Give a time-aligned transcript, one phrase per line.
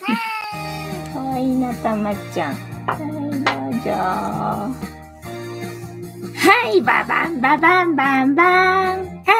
[0.00, 2.54] かわいいな、たまちゃん。
[2.86, 3.90] はい、どうぞ。
[6.34, 9.22] はい、ババンババンバンバン。
[9.26, 9.32] は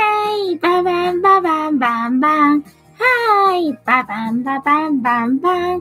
[0.51, 2.65] い、ババンババンバンバン。
[2.99, 5.81] はい、ババンババンバンバン。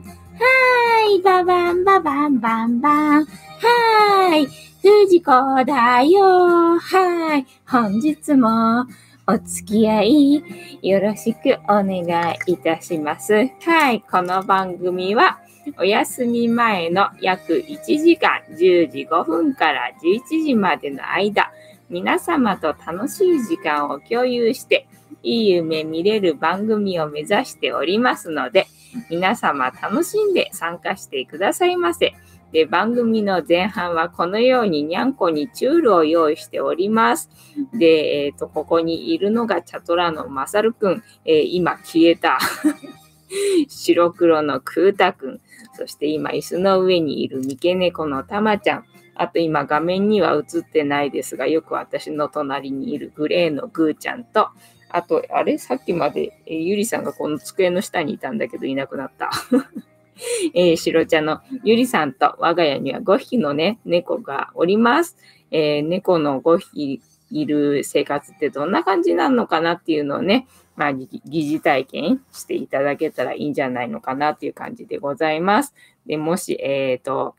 [1.14, 3.26] い、ババンババンバンバン。
[3.26, 4.48] はい、
[4.80, 5.30] 藤子
[5.66, 6.78] だよ。
[6.78, 8.86] はい、本日も
[9.28, 10.44] お付き合い
[10.82, 13.32] よろしくお願いいたします。
[13.64, 15.38] はい、この番組は
[15.78, 21.52] お休み前の約1時間10時5分から11時までの間、
[21.88, 24.88] 皆様と楽しい時間を共有して、
[25.22, 28.66] いい夢見れる番組を目指しておりますので、
[29.08, 32.12] 皆様楽しんで参加してくださいませ。
[32.52, 37.30] で、番組の前半はこのようににゃんこにチュールを用意しております。
[37.72, 41.02] で、えっ、ー、と、ここにいるのがチャトラのまさるくん。
[41.24, 42.38] えー、今消えた。
[43.68, 45.40] 白黒のクータくん。
[45.74, 48.84] そして今椅子の上にいる三毛猫のたまちゃん。
[49.14, 54.48] あと今画面には映ってないですが、よく私の隣にいるグレーのグーちゃんと、
[54.90, 55.56] あと、あれ？
[55.58, 59.30] さっきまで、えゆりさんがこの机の下にいたんだけどいなくなった。
[60.54, 65.16] えー、白茶のゆりさんと我が家には5匹のね、猫がおります。
[65.50, 70.46] えー、猫の5匹いる生活ってどんな感じなのかなっていうのをね、
[70.76, 75.74] まあ、疑似体験していただけたらいいんじゃないのかなっていう感じでございます。
[76.06, 77.34] で、もし、えっ、ー、と、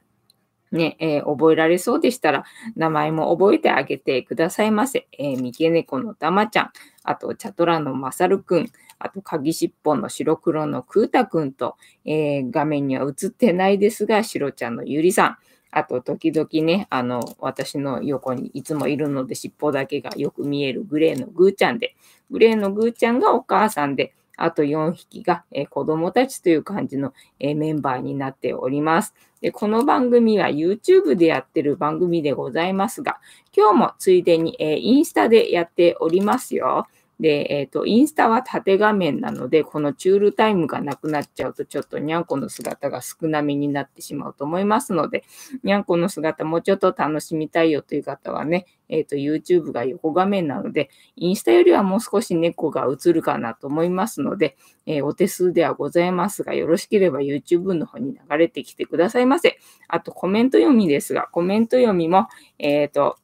[0.72, 2.44] ね、えー、覚えられそうでしたら、
[2.76, 5.08] 名前も覚えてあげてくださいませ。
[5.18, 6.72] えー、三毛猫のたまちゃん、
[7.04, 8.72] あと、チャトラのまさるくん、
[9.04, 15.38] あと、鍵しっぽの白黒のくーたくんと、えー、画面には映ってないですが、白ちゃんのゆりさん、
[15.72, 21.96] あと、時々ね、あの、私の横にいつもいるので、尻尾だけがよく見えるグレーのぐーちゃんで、
[22.32, 29.14] グレーのぐーちゃんがお母さんで、あと4匹が、えー、子供たちという感じの、えー、メンバーになっております。
[29.42, 33.20] で、この番組は YouTube でやってる番組でございますが、
[33.56, 36.88] 今日もついでに、えー、インスタでやっておりますよ。
[37.20, 45.24] で、えっ、ー、と、インスタは縦画面なので、このチュールタイムがなくなっちゃうと、ちょっとにゃんこの姿が少なめになってしまうと思いますので、
[45.64, 59.58] にゃんこの姿もうちょっと楽しみたいよという方はね、えっ、ー、と、YouTube が横画面なので、インスタよりはもう少し猫が映るかなと思いますので、えー、お手数ではございますが、よろしければ YouTube の方に流れてきてくださいませ。
[59.88, 62.28] あと、コメント読みですが、コメント読みも、
[62.60, 63.18] えっ、と、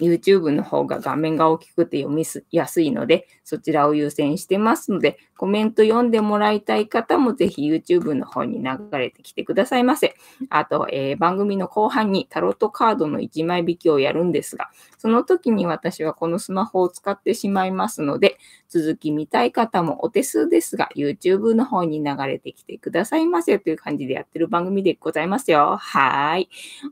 [0.00, 10.14] YouTube の方が画面が大きくて読みやすいので、そちらを優先してますので、コメント読んでもらいたい方もぜひ YouTube の方に流れてきてくださいませ。
[10.48, 25.76] あと、えー、番組の後半にタロットカードの1枚引きをやるんですが、その時に私はこのスマホを使ってしまいますので、続き見たい方もお手数ですが、YouTube の方に流れてきてくださいませという感じでやってる番組でございますよ。
[25.76, 26.48] はい。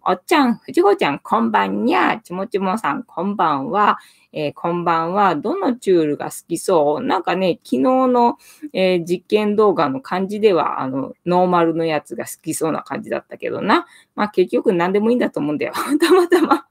[0.06, 2.19] おっちゃん、藤子ちゃん、こんばんにゃ。
[2.19, 3.99] ちもちもさん、こんばんは。
[4.32, 5.37] えー、こんばんは。
[5.37, 7.05] どのチュールが好きそう？
[7.05, 8.38] なんかね、昨日の、
[8.72, 13.87] えー、実験動画の感じでは、あの、ノーマルのやつが好きそうな感じだったけどな。
[14.15, 15.72] まあ結局何でもいいんだと思うんだよ。
[16.00, 16.66] たまたま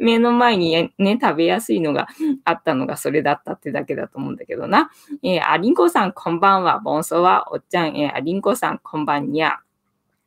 [0.00, 2.08] 目の前にね、食べやすいのが
[2.44, 4.90] あったのがそれだったってだけだと思うんだけどな。
[5.22, 6.80] えー、ありんこさんこんばんは。
[6.80, 9.60] ボンソは、おっちゃん、えー、ありんこさんこんばんにゃ。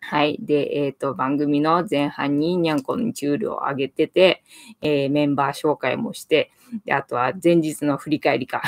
[0.07, 0.37] はい。
[0.39, 4.43] で、えっ、ー、と、番組の前半ににゃんこのチュールを上げてて、
[4.81, 6.51] えー、メンバー紹介もして、
[6.85, 8.61] であとは前日の振り返りか。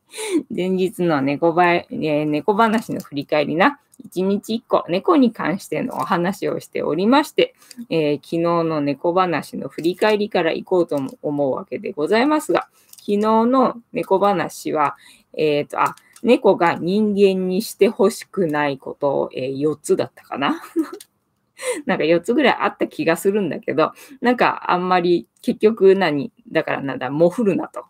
[0.54, 3.80] 前日の猫ば、えー、猫話の振り返りな。
[4.02, 7.54] 一日一個、猫に関してのお話をしておりまして、
[7.90, 14.96] えー、昨日の猫話の振り返りから行こうと思うわけでございますが、昨日の猫話は、
[15.36, 20.60] えっ、ー、と、あ、猫が人間にしてほしくないことを、えー、4つだったかな？
[21.86, 26.32] なんか4つぐらいあった気がするんだけど、なんかあんまり結局何？
[26.50, 27.84] だからなんだ、もふるなと。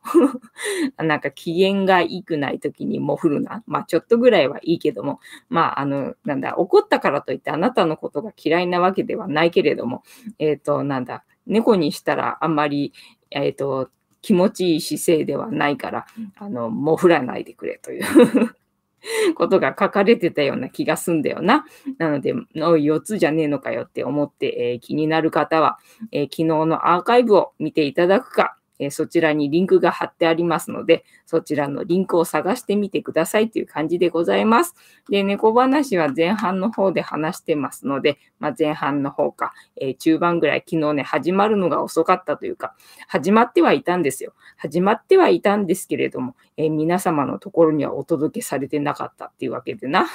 [1.03, 3.63] なんか機嫌がいくない時にもふるな。
[3.67, 10.03] まあちょっとぐらいはいいけども、まああの、なんだ、怒ったからといってあなたのことが嫌いなわけではないけれども、
[10.39, 12.93] えっ、ー、と、なんだ、猫にしたらあんまり、
[13.31, 16.07] えっ、ー、と、気持ちいい姿勢ではないから、
[16.37, 18.55] あの、もふらないでくれという
[19.35, 21.65] ことが書かれてたような気がすんだよな。
[21.99, 25.79] なので、おい、4つじゃねえのかよって思って、えー、気になる方は、
[26.13, 34.75] えー、昨日のアーカイブを見ていただくか、えそちらにリンクが貼ってありますので、そちらのリンクを探してみてくださいという感じでございます。
[35.11, 42.75] で、猫話は前半の方で話してますので、まあ、前半の方か、えー、中盤ぐらい昨日ね、始まるのが遅かったというか、
[43.09, 44.33] 始まってはいたんですよ。
[44.57, 50.07] 始まってはいたんですけれども、えー、皆様のところにはお届けされてなかったっていうわけでな。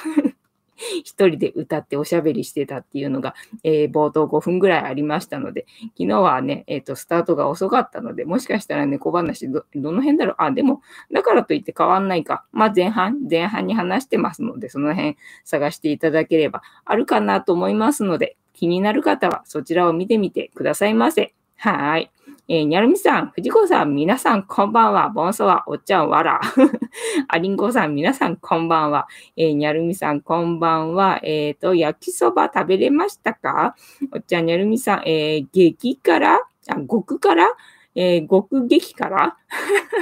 [0.76, 5.66] 一人で歌っておしゃべりしてたっていうのが、えー、冒頭5分ぐらいありましたので、
[5.98, 10.34] 昨日はね、えっ、ー、と、スタートが遅かったので、もしかしたら猫話ど、どの辺だろう？
[10.38, 10.82] あ、でも、
[11.12, 12.44] だからといって変わんないか。
[12.52, 21.34] まあ、前半、前半に話してますので、その辺探していただければあるかなと思いますので、気になる方はそちらを見てみてくださいませ。
[21.56, 22.10] はい。
[22.46, 25.08] えー、にゃるみさん、藤子さん、皆さん、こんばんは。
[25.08, 26.42] ボンソワ、おっちゃん、わら。
[27.28, 29.08] ありんこさん、皆さん、こんばんは。
[29.34, 31.20] えー、にゃるみさん、こんばんは。
[31.22, 33.74] えっ、ー、と、焼きそば食べれましたか？
[34.12, 37.48] おっちゃん、にゃるみさん、えー、激から、あ、極から、
[37.94, 39.36] えー、極激から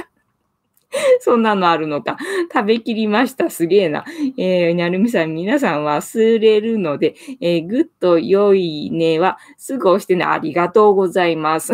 [1.21, 2.17] そんなのあるのか。
[2.53, 3.49] 食べきりました。
[3.49, 4.03] すげえな。
[4.37, 10.25] えー、にゃるみさん、皆さん忘れるので、えー、ぐっと良いねはすぐ押してね。
[10.25, 11.73] ありがとうございます。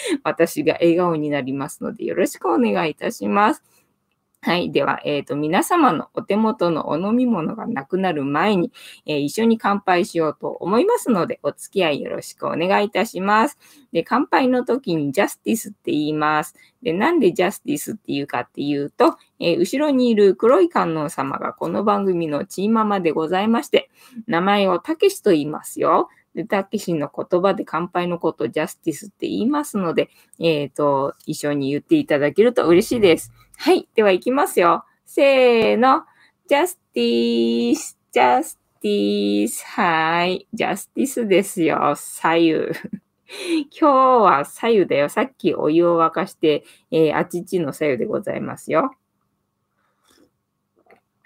[0.24, 3.62] 私が笑顔になりますので、よろしくお願いいたします。
[4.44, 4.72] はい。
[4.72, 8.72] では、えっ、ー、と、皆様のお手元のお飲み物がなくなる前に、
[9.06, 13.56] えー、一緒に乾杯しようと思いますので、お付き合いよろしくお願いいたします。
[13.92, 16.56] で、乾杯の時にジャスティスって言います。
[16.82, 23.90] で、なんでジャスティスっていうかっていうと、えー、後ろにいる黒い観音様がこの番組のチーママでございまして、
[24.26, 26.08] 名前をたけしと言いますよ。
[26.34, 30.08] で、たけしの言葉で乾杯のことをジャスティスって言いますので、
[30.38, 33.32] えっ、ー、と、一緒に言っていただけると嬉しいです。
[33.58, 33.88] はい。
[33.94, 34.84] では行きますよ。
[35.04, 36.04] せーの。
[36.48, 39.64] ジャスティス、ジャスティス。
[39.66, 40.48] はい。
[40.52, 41.94] ジャスティスですよ。
[41.96, 42.52] 左右。
[43.78, 45.08] 今日は左右だよ。
[45.08, 48.94] さっきお湯を沸かして、えー、あちちの左右でございますよ。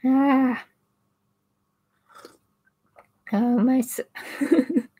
[0.04, 0.66] ああ
[3.32, 3.36] あ。
[3.36, 4.08] あうまいっす。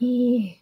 [0.00, 0.54] 今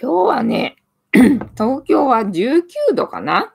[0.00, 0.74] 日はね、
[1.12, 2.62] 東京は19
[2.94, 3.54] 度かな？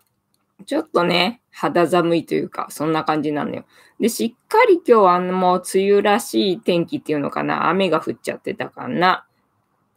[0.66, 3.66] ちょっとね、肌寒いというか、そんな感じなのよ。
[4.00, 9.26] で、しっかり今日はもう梅雨らしい天気っていうのかな、雨が降っちゃってたかな？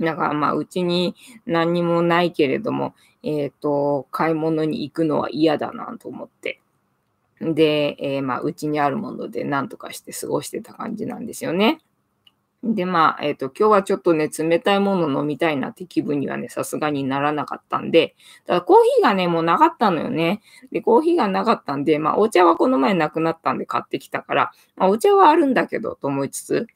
[0.00, 1.14] だからまあ、うちに
[1.46, 6.60] 何にもないけれども、えっ、ー、と、買い物に行くのは嫌だなと思って。
[7.40, 11.78] で、えー、まあ、うちにあるもので何とかして過ごしてた感じなんですよね。
[12.64, 18.16] で、まあ、えっ、ー、と、今日はちょっとね、冷たいもの飲みたいなって気分にはね、さすがにならなかったんで、
[18.46, 20.40] ただコーヒーがね、もうなかったのよね。
[20.72, 26.66] で、コーヒーがなかったんで、まあ、お茶はこの前なくなったんで買ってきたから、まあ、お茶はあるんだけど、と思いつつ、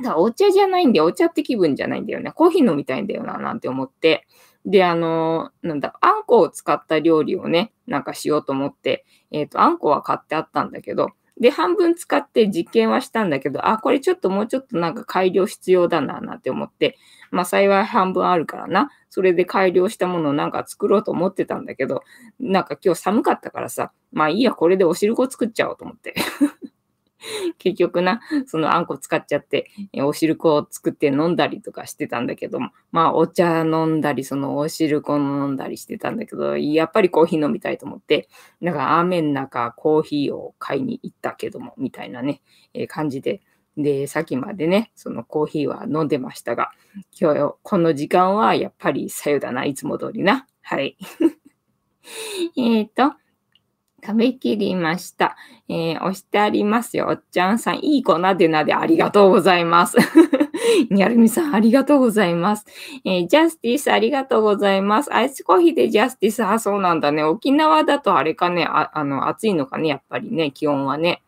[0.00, 2.30] だお茶じゃないんで、お茶って気分じゃないんだよね。
[2.30, 4.26] コーヒー飲みたいんだよな、なんて思って。
[4.64, 16.98] で、あの、なんだ、あんこを使った料理をね、なんかしようと思って、えっ、ー、と、あんこは買ってあったんだけど、で、半分使って実験はしたんだけど、あ、これちょっともうちょっとなんか改良必要だな、なんて思って、
[17.30, 22.02] まあ幸い半分あるからな、それで改良したものをなんか作ろうと思ってたんだけど、
[22.38, 26.14] なんか今日寒かったからさ、まあいいや、これでお汁粉作っちゃおうと思って。
[27.58, 29.70] 結局な、そのあんこ使っちゃって、
[30.02, 38.28] お汁粉を作って飲んだりとかしてたんだけども、まあお茶飲んだり、そのお汁粉飲んだりしてたんだけど、やっぱりコーヒー飲みたいと思って、
[38.62, 42.40] だか雨の中コーヒーを買いに行ったけども、みたいなね、
[42.74, 43.40] えー、感じで、
[43.76, 46.70] で、さっきまでね、そのコーヒーは飲んでましたが、
[47.18, 50.46] 今日、この時間はやっぱりさよだな、いつも通りな。
[50.62, 50.96] はい。
[52.56, 53.14] えっと、
[54.04, 55.36] 食べきりました。
[55.68, 57.06] えー、押してありますよ。
[57.08, 59.96] おっちゃんさん、いい子なでなでありがとうございます。
[60.90, 62.66] にゃるみさん、ありがとうございます。
[63.04, 65.12] えー、ジャスティス、ありがとうございます。
[65.14, 67.22] アイスコーヒーでジャスティス、あ、そうなんだね。
[67.22, 71.22] 沖縄だとあれかね、ああの、暑いのかね、やっぱりね、気温はね。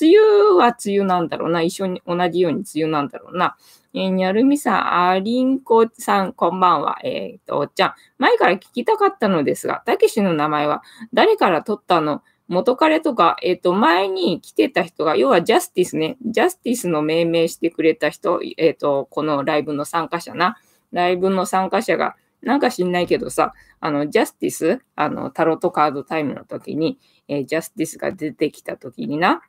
[0.00, 1.62] 梅雨は梅雨なんだろうな。
[1.62, 3.56] 一緒に、同じように梅雨なんだろうな。
[3.94, 6.98] えー、にゃるみさん、ありんこさん、こんばんは。
[7.04, 7.94] えっ、ー、と、おっちゃん。
[8.18, 10.82] 前から聞きたかったのですが、たけしの名前は
[11.12, 12.22] 誰から取ったの？
[12.46, 20.58] 元彼とか、えっ、ー、と、前に来てた人が、要はジャスティスね、ジャスティスの命名してくれた人、えっ、ー、と、このライブの参加者な、
[20.92, 26.98] ライブの参加者が、なんか知んないけどさ、あの、ジャスティス、あの、タロットカードタイムの時に、
[27.28, 29.40] えー、ジャスティスが出てきた時にな、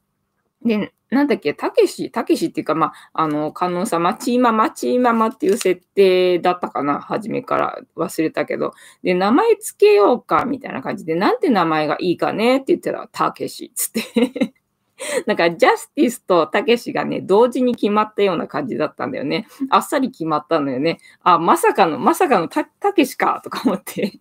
[0.65, 8.74] で、なんだっけ、たけし、たけしっていうか、まあ、あの、観音様、チーママ、チーママっていう設定だったかな、初めから忘れたけど。
[9.03, 14.53] で、名前つけようか、みたいな感じで、なんて名前がいいかねって言ったら、たけし、つって
[15.27, 19.48] なんか、ジャスティスとたけしがね、同時に決まったような感じだったんだよね。
[19.69, 21.00] あっさり決まったのよね。
[21.22, 24.19] あ、まさかの、まさかのた、たけしか、とか思って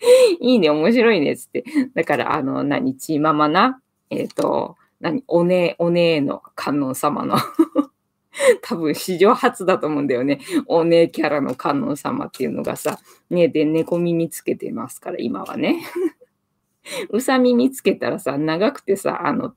[0.40, 1.64] いいね、面白いね、つって。
[1.94, 7.36] だから、あの、何、チーママな、えっ、ー、と、何、おね、おねの観音様の
[8.62, 10.40] 多分史上初だと思うんだよね。
[10.66, 12.98] おねキャラの観音様っていうのがさ、
[13.30, 15.82] ね、で、猫耳つけてますから、今はね。
[17.10, 19.54] うさ耳つけたらさ、長くてさ、あの、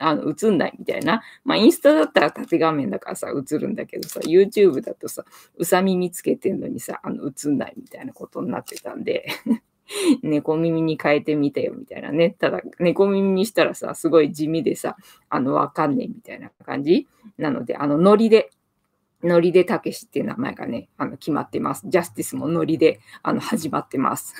[0.00, 1.22] あの映んないみたいな。
[1.44, 5.24] まあ、インスタだったら縦画面だからさ、映るんだけどさ、YouTube だとさ、
[5.56, 9.26] うさ耳つけてんのにさ、あの映んないみたいなことになってたんで
[10.22, 12.30] 猫耳に変えてみたよみたいなね。
[12.30, 14.96] ただ、猫耳にしたらさ、すごい地味でさ、
[15.28, 17.06] あの、わかんねえみたいな感じ？
[17.38, 18.50] なので、あの、ノリで、
[19.22, 21.82] ノリでたけしっていう名前がね、あの、決まってます。
[21.86, 24.34] ジャスティスもノリで、あの、始まってます。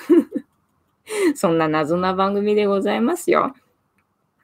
[1.35, 3.53] そんな謎な番組でございますよ。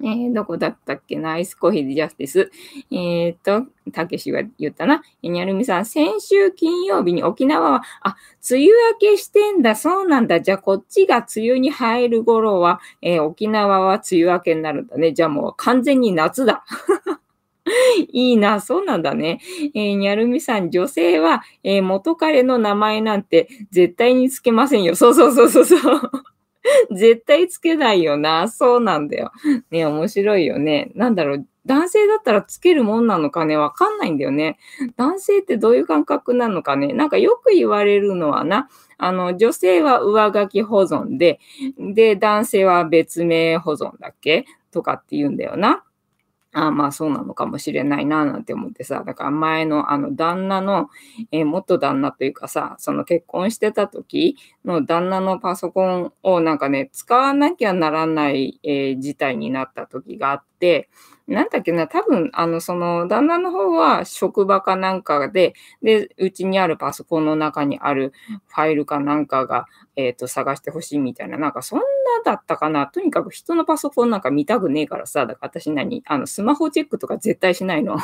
[0.01, 1.31] えー、どこだったっけな？
[1.31, 2.51] アイスコーヒーでジャスティス。
[2.91, 5.01] えっ、と、たけしが言ったな。
[5.23, 8.17] えにゃるみさん、先週金曜日に沖縄は、あ、
[8.49, 9.75] 梅雨明けしてんだ。
[9.75, 10.41] そうなんだ。
[10.41, 15.13] じゃあ、こっちが梅雨に入る頃は、えー、沖縄は梅雨明けになるんだね。
[15.13, 16.65] じゃあもう完全に夏だ。
[18.11, 19.39] いいな、そうなんだね。
[19.73, 24.95] えー、にゃるみさん、女性は、え、元彼の名前なんて絶対につけませんよ。
[24.95, 26.11] そうそうそうそうそう。
[26.95, 28.47] 絶対つけないよな。
[28.47, 29.31] そうなんだよ。
[29.71, 30.91] ね、面白いよね。
[30.95, 31.45] なんだろう。
[31.65, 33.57] 男性だったらつけるもんなのかね？
[33.57, 34.57] わかんないんだよね。
[34.97, 36.93] 男性ってどういう感覚なのかね？
[36.93, 38.69] なんかよく言われるのはな、
[38.99, 41.39] あの、女性は上書き保存で、
[41.79, 44.45] で、男性は別名保存だっけ？
[44.71, 45.83] とかって言うんだよな。
[46.57, 50.89] あまあそうなのかもしれないななんて思ってさ、だから前のあの旦那の、
[51.33, 60.87] えー、元旦那というかさ、その結婚してた時の旦那のパソコンをなんかね、使わなきゃならない、えー、事態になった時があって、
[61.27, 68.13] なんだっけな、多分、あの、その、旦那の方は職場かなんかで、で、うちにあるパソコンの中にある
[68.47, 69.65] ファイルかなんかが、
[69.95, 71.85] えっ、ー、と、探してほしいみたいな、なんかそんな
[72.23, 72.85] だったかな。
[72.87, 77.97] とにかく人のパソコンなんか見たくねえからさ、だから私何あの、スマホチェックとか絶対しないの。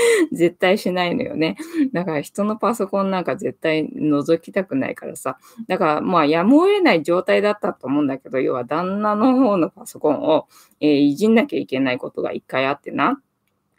[0.32, 1.56] 絶対しないのよね。
[1.92, 5.38] だから人のパソコンなんか絶対覗きたくないからさ。
[5.68, 10.48] だからまあやむを得ない状態だったと思うんだけど、要は旦那の方のパソコンを、
[10.80, 13.20] えー、いじんなきゃいけないことが一回あってな。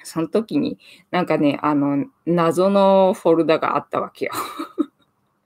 [0.05, 0.77] その時に
[1.11, 4.31] なんかね、あの、謎のフォルダがあったわけよ。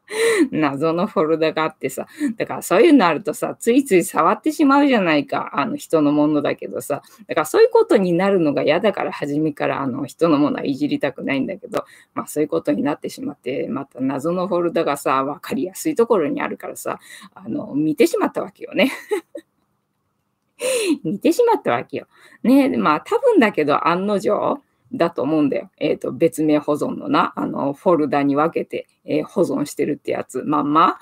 [0.51, 16.99] 謎のフォルダがあってさ、だからそういうのあるとさ、ついつい触ってしまうじゃないか、あの人のものだけどさ、だからそういうことになるのが嫌だから初めからあの人のものはいじりたくないんだけど、まあそういうことになってしまって、また謎のフォルダがさ、わかりやすいところにあるからさ、
[17.33, 18.91] あの、見てしまったわけよね。
[21.03, 22.07] 見てしまったわけよ。
[22.43, 24.61] ねまあ多分だけど案の定、
[24.94, 25.70] だと思うんだよ。
[25.77, 30.98] えっ、ー、と、別名保存のな、あの、フォルダに分けて、えー、保存してるってやつ、まんま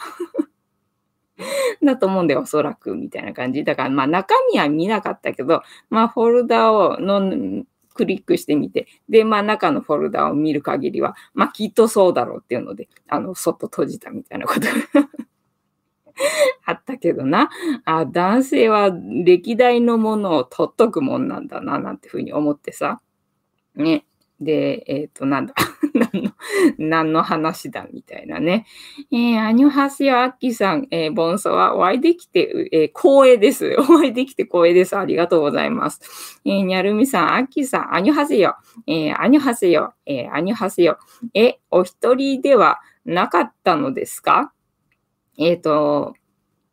[1.83, 3.63] だと思うんだよ、おそらく、みたいな感じ。
[3.63, 7.65] だから、まあ、中身は見なかったけど、まあ、フォルダをの、
[7.95, 14.67] クリックしてみて、で、まあ、中のフォルダを見る限りは、まあ、きっとそうだろうっていうので、あの、そっと閉じたみたいなこと
[16.65, 17.49] あったけどな。
[17.85, 23.01] あ、男性は歴代のものを取っとくもんなんだな、なんてふうに思ってさ。
[23.75, 24.05] ね。
[24.41, 25.53] で、えっ、ー、と、なんだ
[25.93, 26.31] 何の、
[26.77, 28.65] 何の話だみたいなね。
[29.11, 33.75] えー、アニョハセヨアッキさん、えー、ボンソはお会いできて、えー、光栄です。
[33.79, 34.97] お会いできて光栄です。
[34.97, 36.41] ありがとうございます。
[36.43, 38.55] えー、ニャルミさん、アッキさん、アニョハセヨ、
[38.87, 40.97] えー、アニョハセヨ、えー、アニョハセヨ、
[41.33, 44.51] え、お一人ではなかったのですか？
[45.37, 46.15] えっ、ー、と、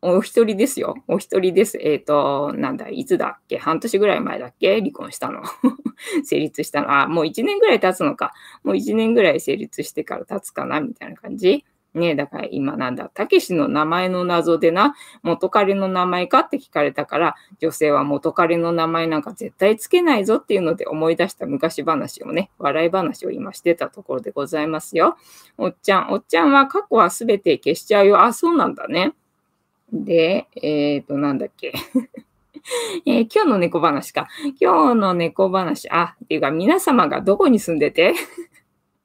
[0.04, 0.96] お一人ですよ。
[1.06, 1.78] お一人です。
[1.80, 3.58] えっ、ー、と、なんだ、いつだっけ？
[3.58, 4.80] 半年ぐらい前だっけ？
[4.80, 5.42] 離婚したの。
[6.24, 6.92] 成立したの。
[6.92, 8.32] あ、もう一年ぐらい経つのか。
[8.64, 11.64] もう一年ぐらい成立してから経つかなみたいな感じ。
[11.94, 25.16] ねだから今なんだ、たけしの名前の謎でな、元彼の名前かって聞かれたから、女性は元彼の名前なんか絶対つけないぞっていうので思い出した昔話をね、笑い話を今してたところでございますよ。
[25.58, 28.22] おっちゃん、おっちゃんは過去はすべて消しちゃうよ。
[28.22, 29.12] あ、そうなんだね。
[29.92, 31.72] で、えっ、ー、と、なんだっけ。
[33.06, 34.28] えー、今日の猫話か。
[34.60, 38.14] 今日の猫話、あ、っていうか皆様がどこに住んでて？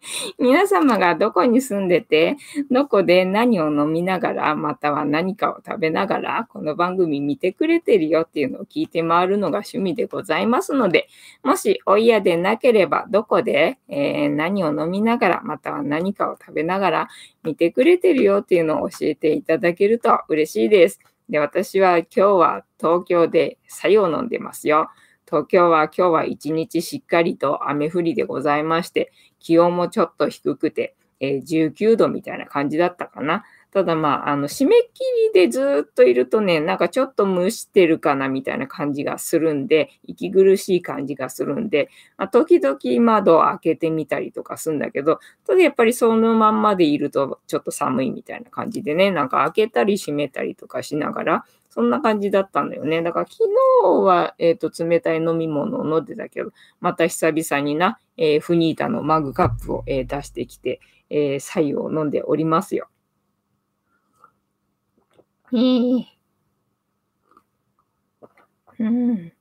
[0.39, 2.38] 皆様がどこに住んでて、
[2.70, 11.08] どこで何を飲みながら、または何かを食べながら、この番組見てくれてるよっていうのを聞いて回るのが趣味でございますので、
[11.44, 17.08] もしお嫌でなければ、どこで、えー、何を飲みながら、または何かを食べながら
[17.44, 21.00] 見てくれてるよっていうのを教えていただけると嬉しいです。
[21.30, 24.89] で、私は今日は東京で白湯を飲んでますよ。
[25.27, 33.43] 東京は今日は一日しっかりと雨降りでございまして、気温もちょっと低くて、えー、19度みたいな感じだったかな。
[33.74, 35.03] ただまあ、あの、締め切
[35.34, 51.46] りでずっといるとね、なんかちょっと蒸してるかなみたいな感じがするんで、息苦しい感じがするんで、まあ、時々窓を開けてみたりとかするんだけど、ただやっぱりそのまんまでいるとちょっと寒いみたいな感じでね、なんか開けたり閉めたりとかしながら、
[51.77, 53.03] そんな感じだったんだよね。
[53.03, 53.43] だから昨
[53.84, 60.81] 日は、えっ、と、冷たい飲み物を飲んでたけど、また久々にな、えー、フニータのマグカップを、えー、出してきて、
[61.12, 62.89] えー、白湯を飲んでおりますよ。
[65.53, 66.03] えー、
[68.79, 69.31] うん。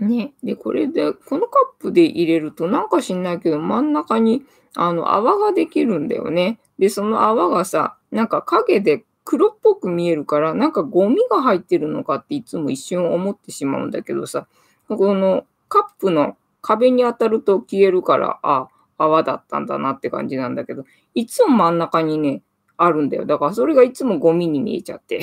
[0.00, 0.34] ね。
[0.42, 4.42] で、これで、このカップで入れると、なんか知んないけど、真ん中に、
[4.74, 6.58] あの、泡ができるんだよね。
[6.80, 14.46] で、その泡がさ、なんか影で黒っぽく見えるから、なんかゴミが入ってるのかっていつも一瞬思ってしまうんだけどさ、
[14.88, 22.42] このカップの壁に当たると消えるから、あ、泡だったんだなって感じなんだけど、いつも真ん中にね、
[22.76, 23.26] あるんだよ。
[23.26, 25.20] だからそれがいつもゴミに見えちゃって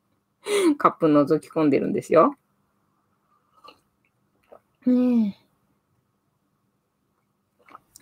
[0.78, 2.36] カップ覗き込んでるんですよ。
[4.86, 5.43] ねえ。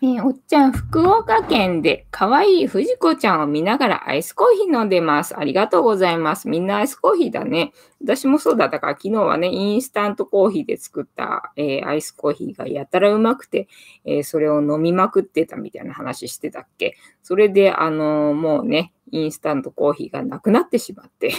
[0.05, 5.39] えー、おっちゃん、福岡県で可愛い藤子ちゃんを見ながらアイスコーヒー飲んでます。
[5.39, 6.49] ありがとうございます。
[6.49, 7.73] みんなアイスコーヒーだね。
[8.03, 13.69] 私もそうだったから、昨日はね、インスタントコーヒーで作った、えー、アイスコーヒーがやたらうまくて、
[14.05, 16.97] えー、それを飲みまくってたみたいな話してたっけ。
[17.23, 21.33] それで、あのもうね、インスタントコーヒーがなくなってしまって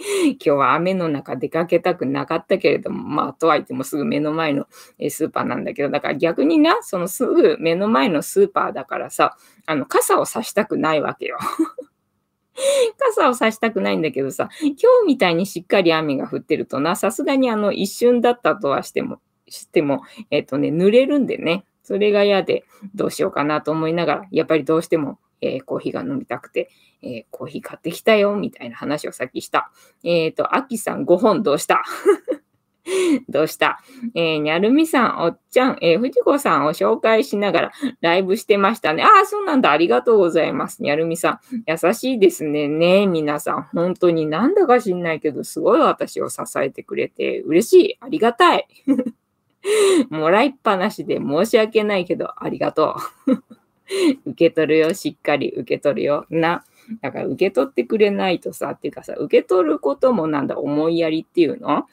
[0.32, 4.66] 今日は雨の中出かけたくなかったけれども、まあ、とはいってもすぐ目の前の
[5.08, 11.38] スーパーなんだけど、だから逆にな、そのすぐ目の前のスーパーだからさ、あの、傘を差したくないわけよ。
[12.98, 22.64] 傘を差したくないんだけどさ、今日みたいにしっかり雨が降ってるとな、さすがにあの一瞬だったとはしても、しても、えっ、ー、とね、濡れるんでね、それが嫌で
[22.94, 26.70] どうしようかなと思いながら、やっぱりどうしてもえー、コーヒーが飲みたくて、
[27.02, 29.70] えー、コーヒー買ってきたよ、みたいな話をさっきした。
[30.04, 31.82] えっ、ー、と、アキさん5本どうした？
[33.28, 33.80] どうした？
[34.14, 39.02] えー、にゃるみさん、おっちゃん、えー、藤子さんを紹介しながらライブしてましたね。
[39.02, 39.70] ああ、そうなんだ。
[39.70, 40.82] ありがとうございます。
[40.82, 42.68] にゃるみさん、優しいですね。
[42.68, 43.62] ね皆さん。
[43.72, 47.96] 本当になんだか知んないけど、すごい私を支えてくれて嬉しい。
[48.00, 48.66] ありがたい。
[50.10, 53.59] もらいっぱなしで申し訳ないけど、ありがとう。
[54.26, 56.26] 受け取るよ、しっかり受け取るよ。
[56.30, 56.64] な。
[57.02, 61.86] だから受け取ってくれないとさ、っていうかさ、受け取ることもなんだ、思いやりっていうの？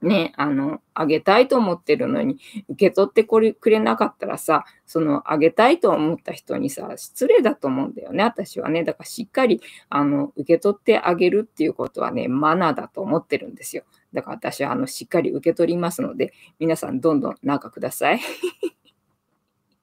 [0.00, 2.38] ね、あの、あげたいと思ってるのに、
[2.68, 8.84] 受け取ってこれくれなかったらさ、その、あげたいと思った人にさ、失礼だと思うんだよね、私はね。
[8.84, 13.82] だからしっかり、あの、受け取ってあげるっていうことはね、マナーだと思ってるんですよ。
[14.12, 18.20] だから私は、あの、しっかり受け取りますので、皆さんどんどんなんかください。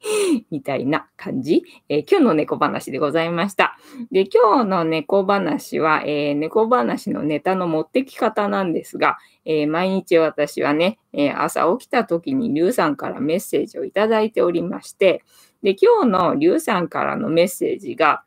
[0.51, 3.77] みたいな感じ、えー、今日の猫話でございました。
[4.11, 15.23] で、今日の猫話は、えー、猫話のネタの持ってき方なんですが、えー、毎日私はね、え朝起きた時にリュウさんからメッセージをいただいておりまして、
[15.63, 18.23] で、今日のリュウさんからのメッセージが、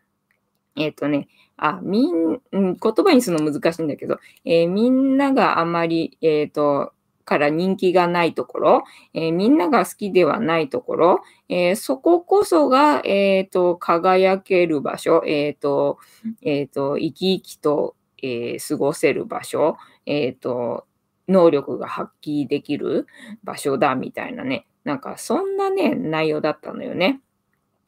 [0.76, 6.92] えっ、とね、あ、みん、言葉にするの難しいんだけど、えみんながあまり、えっ、と、
[7.28, 15.98] から人気がないところ、えー、みんなが好きではないところ、えー、そここそが、えっ、ー、と、輝ける場所、えっ、と、
[16.40, 20.86] えっ、と、生き生きと、え過ごせる場所、えっ、と、
[21.28, 23.06] 能力が発揮できる
[23.44, 27.20] 場所だみたいなね、なんかそんなね、内容だったのよね。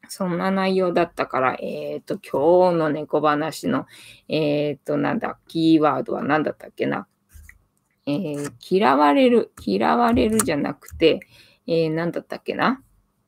[0.07, 3.87] そんな内容だったから、えっ、ー、と、今日の猫話の、
[4.27, 7.07] えっ、ー、と、なんだ、キーワードは何だったっけな。
[8.05, 11.19] えー、嫌われる、嫌われるじゃなくて、
[11.67, 12.81] えー、なんだったっけな？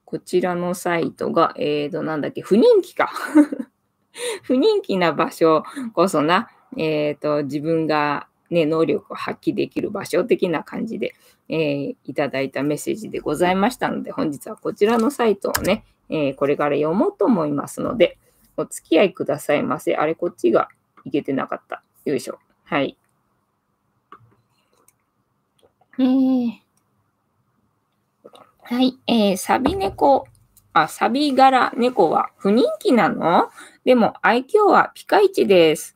[0.06, 3.12] こちらのサイトが、えーと、なんだっけ、不人気か。
[4.44, 11.16] 不人気な場所こそな、えっ、ー、と、自分がね、能力を発揮できる場所的な感じで、
[11.50, 18.18] えー、いただいたメッセージでございましたので、本日はこちらのサイトをね、えー、これから読もうと思いますので、
[18.56, 19.96] お付き合いくださいませ。
[19.96, 20.70] あれ、こっちが
[21.06, 21.84] いけてなかった。
[22.06, 22.38] よいしょ。
[22.66, 22.98] はい。
[26.00, 26.52] えー、
[28.64, 30.26] はい、えー、サビ猫、
[30.74, 33.50] あ、サビ柄猫は不人気なの？
[33.86, 35.96] でも愛嬌はピカイチです。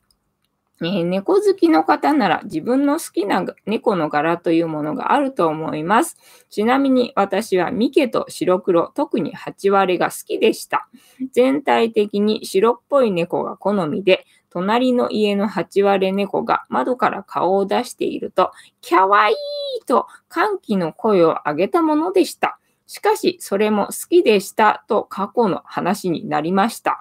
[0.80, 6.16] えー、猫好きの方なら自分の好きな猫の柄というものがあると思います。
[6.48, 10.88] ちなみに私はミケと白黒、特に8割が好きでした。
[11.32, 22.58] 全体的に白っぽい猫が好みで、隣の家の8割猫が窓から顔を出していると、キャワイーと歓喜の声を上げたものでした。
[22.90, 26.98] しかし、それも好きでしたと過去の話になりました。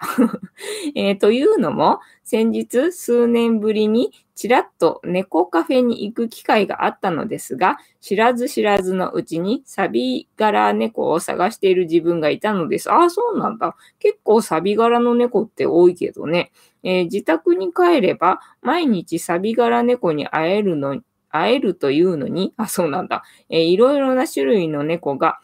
[0.96, 12.92] えー、というのも、先日数年ぶりにちらっと猫カフェに行く機会があったのですが、知らず知らずのうちにサビ柄猫を探している自分がいたのです。
[12.92, 13.78] ああ、そうなんだ。
[13.98, 16.52] 結構サビ柄の猫って多いけどね。
[16.84, 23.24] えー、自宅に帰れば毎日サビ柄猫に会えるの、会えるというのに、あ、そうなんだ。
[23.50, 25.40] えー、いろいろな種類の猫が、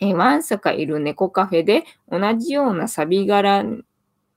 [0.00, 3.64] えー、わんさかいる猫カフェで同じようなサビ柄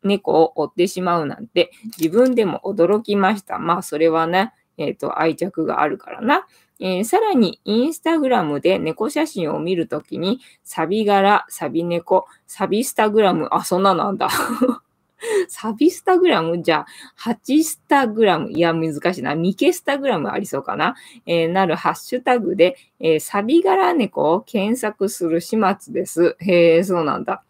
[0.04, 3.60] 猫を追ってしまうなんて自分でも驚きました。
[3.60, 6.46] まあそれはね、えっ、ー、と愛着があるからな。
[6.80, 14.30] えー、さらに、インスタグラムで猫写真を見るときに、サビ柄、サビ猫、サビスタグラム、あ、そんななんだ。
[15.48, 16.62] サビスタグラム？
[16.62, 16.86] じゃ
[17.26, 18.52] あ、8スタグラム？
[18.52, 19.36] いや、難しいな。
[19.36, 20.96] ミケスタグラムありそうかな？
[21.26, 26.36] えー、なるハッシュタグで、えー、サビ柄猫を検索する始末です。
[26.40, 27.44] へえ、そうなんだ。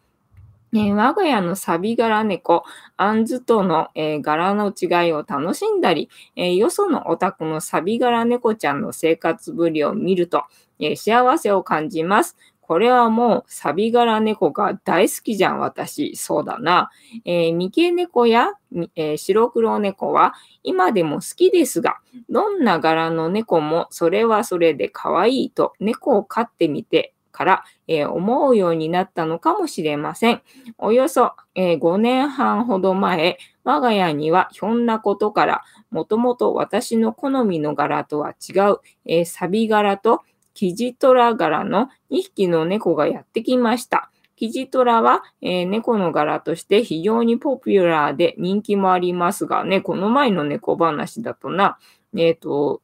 [0.74, 2.64] えー、我が家のサビ柄猫、
[2.98, 10.44] アンズとの、えー、柄の違いを楽しんだり、えー、よそのお宅のサビ柄猫ちゃんの生活ぶりを見ると、
[10.80, 12.38] え幸せを感じます。
[12.68, 16.18] これはもうサビ柄猫が大好きじゃん、私。
[16.18, 16.92] そうだな。
[17.24, 18.50] えー、三毛猫や、
[18.98, 22.00] えー、白黒猫は今でも好きですが、
[22.30, 30.42] どんな柄の猫もそれはそれで可愛いと猫を飼ってみてから、えー、思うようになったのかもしれません。
[30.78, 40.24] およそ、えー、5年半ほど前、我が家にはひょんなことから、もともと私の好みの柄とは違う、えー、サビ柄と
[40.58, 44.10] キジトラ柄の2匹の猫がやってきました。
[44.36, 51.78] キジトラは、えー、猫の柄として非常にポピュラーで人気もありますがね、この前の猫話だとな、
[52.16, 52.82] えっ、ー、と、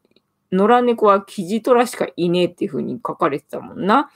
[0.52, 4.12] 野良猫はキジトラしかいねえっていう風に書かれてたもんな。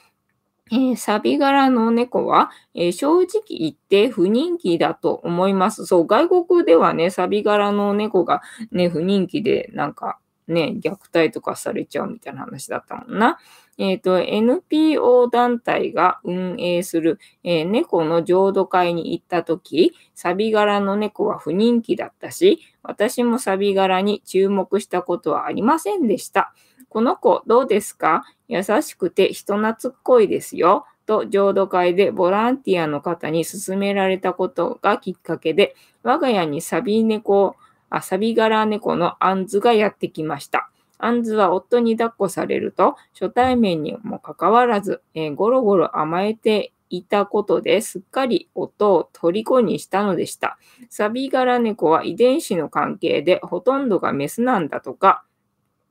[0.71, 5.87] えー、サビ柄の猫は、えー、正直言って不人気だと思います。
[5.87, 13.37] そう、外国ではね、サビ柄の猫がね、不人気で、なんかね、虐待とかされちゃうみたいな話だったもんな。
[13.77, 26.53] えっ、ー、と、NPO 団体が運営する、えー、猫の浄土会に行ったとき、サビ柄の猫は不人気だったし、私もサビ柄に注目したことはありませんでした。
[26.89, 28.23] この子どうですか？
[28.47, 30.85] 優しくて人懐っこいですよ。
[31.05, 37.55] と浄土会でボランティアの方に勧められたことがきっかけで、我が家にサビ猫、
[37.89, 40.69] あサビ柄猫のアンズがやってきました。
[40.99, 50.57] アンズは夫に抱っこされると、初対面にもかかわらず、えー、ゴロゴロ甘えていたことですっかり音を虜にしたのでした。
[50.89, 55.23] サビ柄猫は遺伝子の関係でほとんどがメスなんだとか、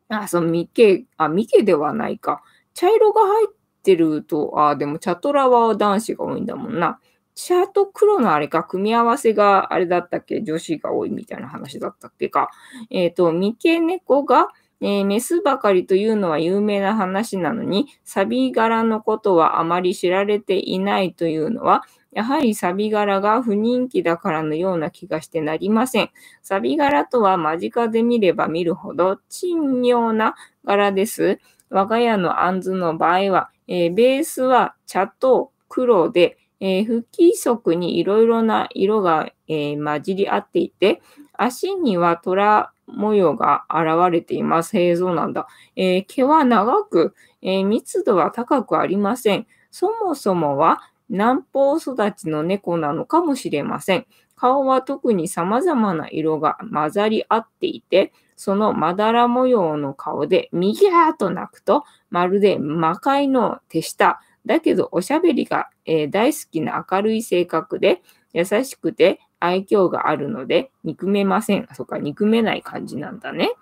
[0.09, 2.43] あ、そのミケ、あ、ミケではないか。
[2.75, 7.01] 茶色が入ってると、あ、でもチャトラは男子が多いんだもんな。
[7.37, 12.51] 茶と黒のあれか、組み合わせがあれだったっけ女子が多いみたいな話だったっけか。
[12.91, 14.49] えっ、ー、と、三毛猫が、
[14.81, 26.11] えー、メスばかりというのは有名な話なのに、サビ柄のことはあまり知られていないというのは、やはりサビ柄が不人気だからのような気がしてなりません。
[26.43, 31.39] サビ柄とは間近で見れば見るほど珍妙な柄です。
[31.69, 41.03] 我が家のアンズの場合は、えー、ベースは茶と黒で、えー、不規則にいろいろな色が、えー、混じり合っていて、
[41.35, 44.79] 足には虎模様が現れています。
[44.79, 45.47] 映像なんだ。
[45.77, 49.47] えー、毛は長く、え、密度は高くありません。
[49.71, 54.07] そもそもは南方育ちの猫なのかもしれません。
[54.37, 64.21] 顔は特に様々な色が混ざり合っていて、そのまだら模様の顔でミギャーと鳴くと、まるで魔界の手下。
[64.47, 71.69] だけどおしゃべりが、えー、大好きな明るい性格で、優しくて愛嬌があるので、憎めません。
[71.73, 73.53] そっか、憎めない感じなんだね。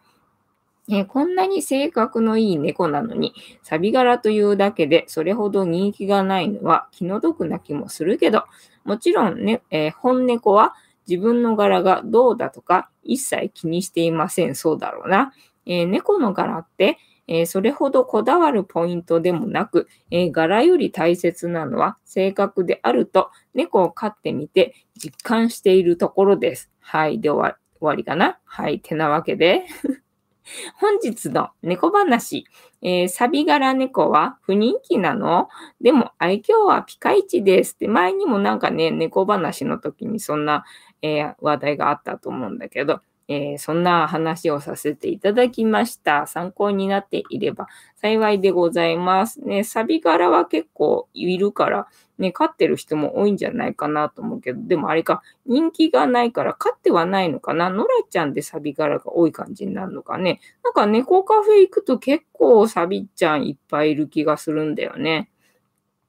[0.90, 8.44] えこんなに性格のいい猫なのに、サビ柄というだけでそれほど人気がないのは気の毒な気もするけど、
[8.84, 10.74] もちろんね、えー、本猫は
[11.08, 14.54] 自分の柄がどうだとか一切気にしていません。
[14.54, 15.32] そうだろうな。
[15.64, 26.70] えー、猫の柄って、えー、それほどこだわるポイントでもなく、え柄より大切なのは性格であると猫を飼ってみて実感しているところです。
[26.80, 27.20] はい。
[27.20, 28.38] で終わりかな？
[28.44, 28.80] はい。
[28.80, 29.64] てなわけで。
[30.76, 32.46] 本日の猫話、
[32.82, 35.48] えー、サビ柄猫は不人気なの？
[35.80, 40.64] でも愛嬌はピカイチですって前にもなんかね、猫話の時にそんな、
[41.00, 46.26] えー、話題があったと思うんだけど、えー、そんな話をさせていただきました。
[46.26, 49.40] 参考になっていれば幸いでございます。
[49.40, 51.86] ね、サビ柄は結構いるから、
[52.18, 57.70] ね、飼ってる人も多いんじゃないかなと思うけど、でもあれか、人気がないから飼ってはないのかな？
[57.70, 60.40] ノラちゃんでサビ柄が多い感じになるのかね？
[60.62, 65.30] なんか猫カフェ行くと結構サビちゃんいっぱいいる気がするんだよね。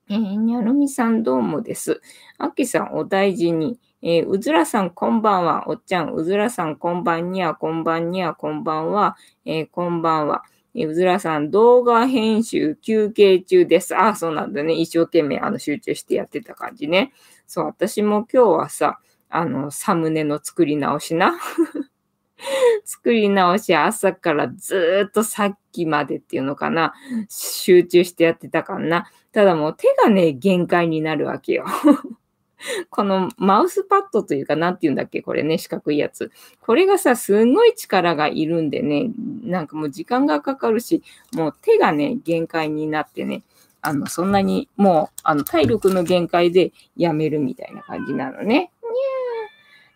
[0.09, 2.01] えー、にゃるみさんどうもです。
[2.37, 3.79] あきさんお大事に。
[4.01, 5.63] えー、うずらさんこんばんは。
[5.67, 9.17] おっちゃん、うずらさんこんばんにゃ、こんばんにゃ、こんばんは。
[9.45, 10.43] えー、こんばんは。
[10.75, 13.95] えー、うずらさん、動画編集休憩中です。
[13.95, 14.73] ああ、そうなんだね。
[14.73, 17.13] 一生懸命あの集中してやってた感じね。
[17.47, 21.39] そう、私も今日はさ、あの、サムネの作り直しな。
[22.83, 26.93] 作り直し朝からずっとさっきまでっていうのかな。
[27.29, 29.09] 集中してやってたかな。
[29.31, 31.65] ただもう手がね、限界になるわけよ。
[32.89, 36.31] このマウスパッドというか、なんて言うんだっけこれね、四角いやつ。
[36.61, 39.11] これがさ、すんごい力がいるんでね、
[39.43, 43.43] なんかもう時間がかかるし、もう手がね、限界になってね、
[43.81, 48.71] あの、そんなにもう、あの、体力の限界でやめるみたいな感じなのね。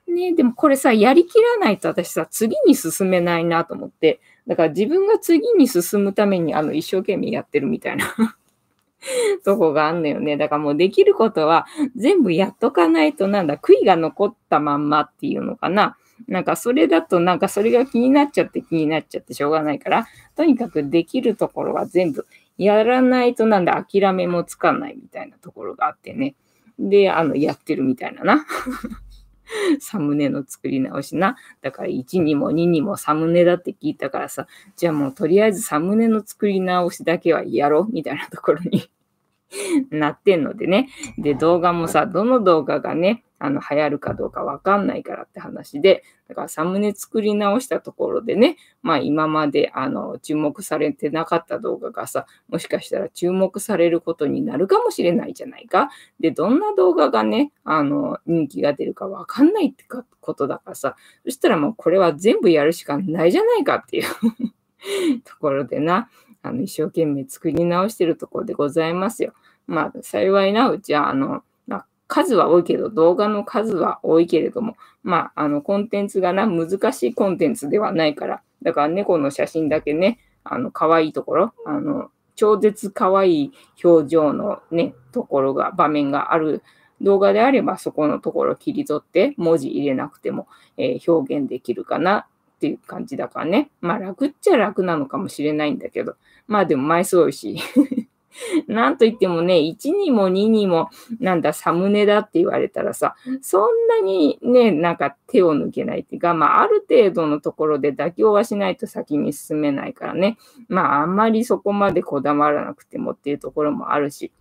[0.08, 8.38] にゃーねでもこれさ、やりきらないと私さ、次に進めないなと思って、だから自分が次に進むために、あの、一生懸命やってるみたいな
[9.44, 10.38] とこがあんのよね。
[10.38, 15.98] だからもうできることは全部やっとかないとなんだ、悔いが残ったまんまっていうのかな。
[16.28, 22.26] なんかそれだとなんかそれが気になっちゃって気になっちゃってしょうがないから、とにかくできるところは全部
[22.58, 26.36] やらないとなんだ、諦めもつかないみたいなところがあってね。
[26.78, 28.46] で、あの、やってるみたいなな。
[29.80, 31.38] サムネの作り直しな。
[31.62, 38.90] だから1にも2にもサムネだって聞いたからさ、じゃあもうとりあえずサムネの作り直しだけはやろうみたいなところに
[39.92, 40.90] なってんのでね。
[41.18, 55.90] で、動画もさ、どの動画がね、あの、流行るかどうかわかんないからって話で、だからサムネ作り直したところでね、まあ今まであの注目されてなかった動画がさ、もしかしたら注目されることになるかもしれないじゃないか。
[56.20, 59.86] で、どんな動画がね、あの、人気が出るかわかんないって
[60.20, 64.04] ことだからさ、そしたらもうこれは全部やるしかないじゃないかっていう
[65.24, 66.10] ところでな、
[66.42, 69.34] あの、一生懸命作り直してるところでございますよ。
[69.68, 71.44] まあ、幸いなうちは、あの、
[72.10, 83.52] 数は多いけど、動画の数は多いけれども、まあ、あの、コンテンツがな、難しいコンテンツではないから、だから猫の写真だけね、あの、可愛いところ、あの、超絶可愛い
[83.84, 86.64] 表情のね、ところが、場面がある
[87.00, 90.48] 動画であれば、そこのところ切り取って、文字入れなくても、
[90.78, 92.26] えー、表現できるかな
[92.60, 93.70] っていう感じだからね。
[93.80, 97.58] まあ、楽っちゃ楽なのかもしれないんだけど、まあでも枚数多いし
[98.68, 100.90] なんといってもね、1にも2にも、
[101.22, 110.38] なんだ、サムネだって言われたらさ、そんなにね、なんか手を抜けないっていうか、まあ、ある程度のところで妥協はしないと先に進めないからね。
[110.68, 114.32] まあ、あんまりそこまでこだわらなくてもっていうところもあるし。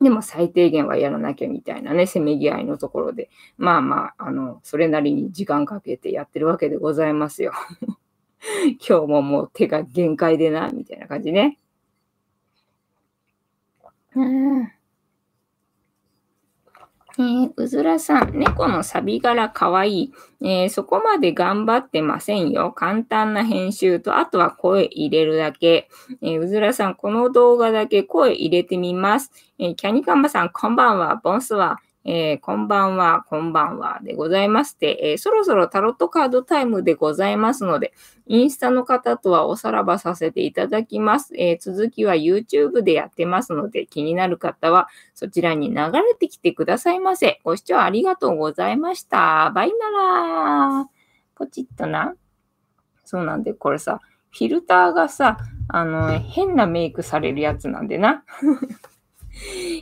[0.00, 7.52] でも最低限はやらなきゃみたいなね、せめぎ合いのところで、まあまあ、あの、それなりに時間かけてやってるわけでございますよ。
[8.88, 11.58] 今日ももう手が限界でな、みたいな感じね。
[14.14, 14.77] うん。
[17.18, 22.70] えー、うずらさん、猫のサビ柄かわいい、えー、そこまで頑張ってませんよ。
[22.70, 25.88] 簡単な編集と、あとは声入れるだけ。
[26.22, 29.32] えー、うずらさん、この動画だけ声入れてみます。
[29.58, 31.16] えキャニカンバさん、こんばんは。
[31.16, 31.80] ボンスは。
[32.10, 37.92] えー、こんばんは、こんばんはでございまして、えー、そろそろタロットカードタイムでございますので、
[38.26, 41.34] インスタの方とはおさらばさせていただきます。
[41.36, 47.42] えー、続きは YouTube でやってますので、気になる方はそちらに流れてきてくださいませ。
[47.44, 49.52] ご視聴ありがとうございました。
[49.54, 50.88] バイなら。
[51.34, 52.14] ポチッとな。
[53.04, 55.36] そうなんで、これさ、フィルターがさ、
[55.68, 58.24] あの、変なメイクされるやつなんでな。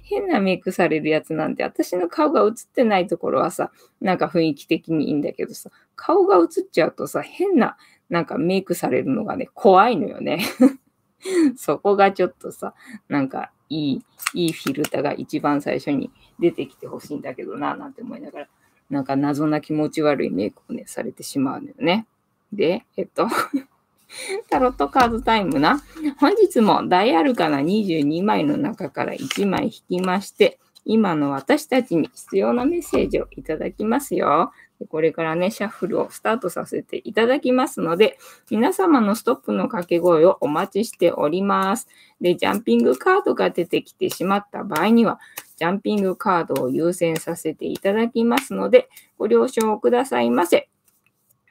[0.04, 7.76] 変なメイクされるやつなんて、私の顔が映ってないところはさ、なんか雰囲気的にいいんだけどさ、顔が映っちゃうとさ、変な、
[8.08, 10.44] なんかメイクされるのがね、怖いのよね。
[11.56, 12.74] そこがちょっとさ、
[13.08, 18.48] なんかいい、いいフィルターが一番最初に出てきてほしいんだけどな、なんて思いながら、
[18.90, 22.06] なんか謎な気持ち悪いメイクをね、されてしまうのよね。
[22.52, 23.26] で、えっと
[24.50, 25.82] タロットカードタイムな。
[26.18, 34.52] 本日も大アルカナ22枚の中から1枚引きまして、今の私たちに必要なメッセージをいただきますよ。
[34.88, 38.18] これからね、シャッフルをスタートさせていただきますので、
[38.50, 41.88] 皆様のストップの掛け声をお待ちしております。
[42.20, 45.18] で、ジャンピングカードが出てきてしまった場合には、
[45.56, 48.88] ジャンピングカードを優先させていただきますので、
[49.18, 50.68] ご了承くださいませ。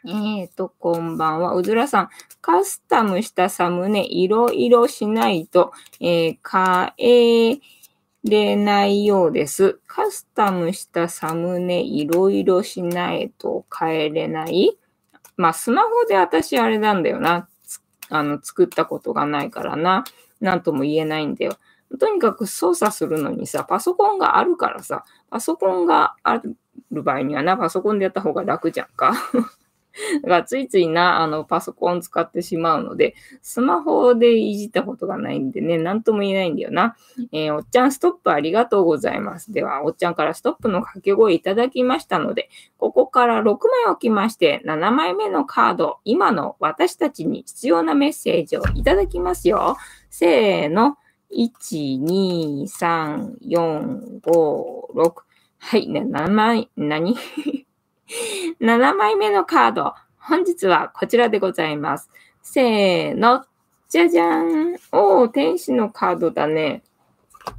[0.07, 1.55] えっ、と、こんばんは。
[1.55, 7.59] うずらさん、カスタムしたサムネ、いろいろしないと、えー、変え
[8.23, 9.79] れないようです。
[9.87, 14.77] カスタムしたサムネ、いろいろしないと変えれない
[15.37, 17.47] まあ、スマホで私あれなんだよな。
[18.09, 20.03] あの、作ったことがないからな。
[20.39, 21.57] なんとも言えないんだよ。
[21.99, 26.37] とにかく操作するのにさ、パソコンがあるからさ、パソコンがあ
[26.91, 29.15] る場合にはな、パソコンでやった方が楽じゃんか。
[30.21, 36.95] だからついついな、あの、パソコン使ってしまうので、スマホでいじったことがないんでね、なんとも言えないんだよな。
[37.31, 39.51] えー、おっちゃんストップありがとうございます。
[39.51, 43.58] では、おっちゃんからストップの掛け声いただきましたので、ここから6枚
[43.91, 49.77] 置きまして、7枚目のカード、今の私たちに必要なメッセージをいただきますよ。
[50.10, 50.97] せーの。
[51.36, 55.13] 1、2、3、4、5、6。
[55.58, 57.15] はい、ね、7枚、何？
[58.61, 59.93] 7枚目のカード。
[60.19, 62.09] 本日はこちらでございます。
[62.43, 63.45] せーの。
[63.89, 64.75] じゃじゃん。
[64.91, 66.83] おー、天使のカードだね。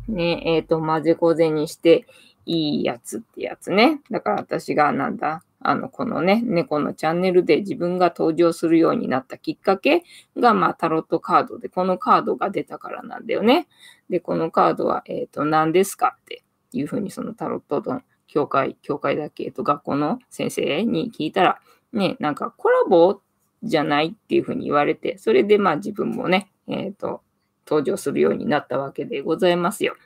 [0.09, 2.07] ね、えっ、ー、と、混ぜこぜにして
[2.45, 4.01] いいやつってやつね。
[4.11, 10.05] だから私がなんだ、あの、このね、猫のチャンネルで自分が登場するようになったきっかけ
[10.37, 13.67] が、まあ、タロットカードで、このカードが出たからなんだよね。
[14.09, 18.03] で、このカードは、えっ、ー、と、何ですかっていうふうに、そのタロットの
[18.37, 21.59] 教会、教会だっけと学校の先生に聞いたら、
[21.95, 23.23] ね、なんかコラボ
[23.63, 27.23] じゃないっていうふうに言われて、それでまあ自分もね、えっ、ー、と、
[27.67, 29.97] 登場するようになったわけでございますよ。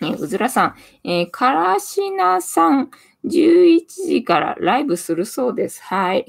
[0.00, 2.90] えうずらさん、えー、からしなさん、
[3.24, 5.82] 11時からライブするそうです。
[5.82, 6.26] はい。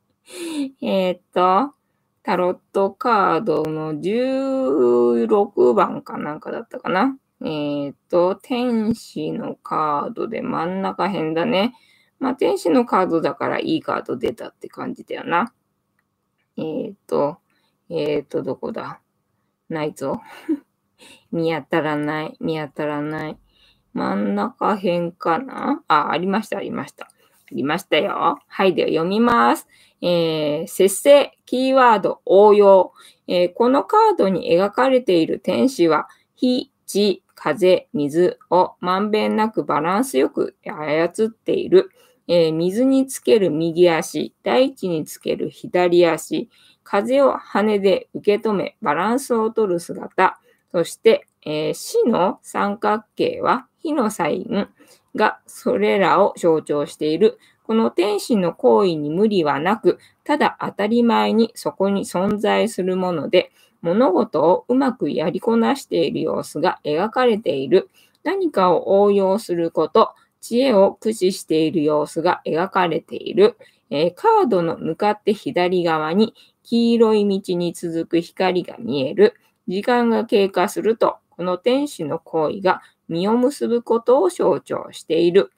[0.80, 1.74] えっと、
[2.22, 7.18] タロットカードの16番かなんかだったかな。
[7.44, 11.74] えっ、と、天使のカードで真ん中辺だね。
[12.18, 15.52] まあ、天使のカードだからいいカード出たって感じだよな。
[16.56, 17.38] えっ、と、
[17.90, 19.00] えっ、と、どこだ？
[19.68, 20.22] ないぞ。
[21.30, 23.38] 見当たらない、見当たらない。
[23.92, 25.82] 真ん中辺かな？
[25.88, 27.04] あ、ありました、ありました。
[27.04, 27.08] あ
[27.52, 28.38] りましたよ。
[28.46, 29.68] はい、では読みます。
[30.00, 32.92] えー、節制、キーワード、応用、
[33.28, 41.90] えー、このカードに描かれている天使は、非、地、風、水をまんべんなくバランスよく操っている。
[42.28, 46.48] えー、水につける右足、大地につける左足、
[46.82, 50.40] 風を羽で受け止めバランスを取る姿、
[50.72, 54.68] そして、えー、死の三角形は火のサイン
[55.14, 57.38] がそれらを象徴している。
[57.62, 63.50] この天使の行為に無理はなく、ただ当たり前にそこに存在するもので、
[63.82, 67.88] 物事をうまくやりこなしている様子が描かれている。
[68.24, 73.56] 何かを応用すること、知恵を駆使している様子が描かれている。
[73.90, 76.34] えー、カードの向かって左側に
[76.64, 79.34] 黄色い道に続く光が見える。
[79.68, 85.52] 時間が経過すると、この天使の行為が実を結ぶことを象徴している。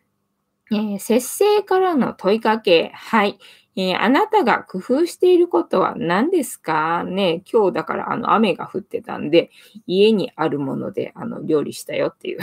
[0.71, 2.91] えー、節制からの問いかけ。
[2.95, 3.39] はい。
[3.81, 7.05] えー、あなたが工夫していることは何ですか？
[7.05, 9.51] ね今日だからあの雨が降ってたんで、
[9.87, 12.41] 家にあるものであの料理したよっていう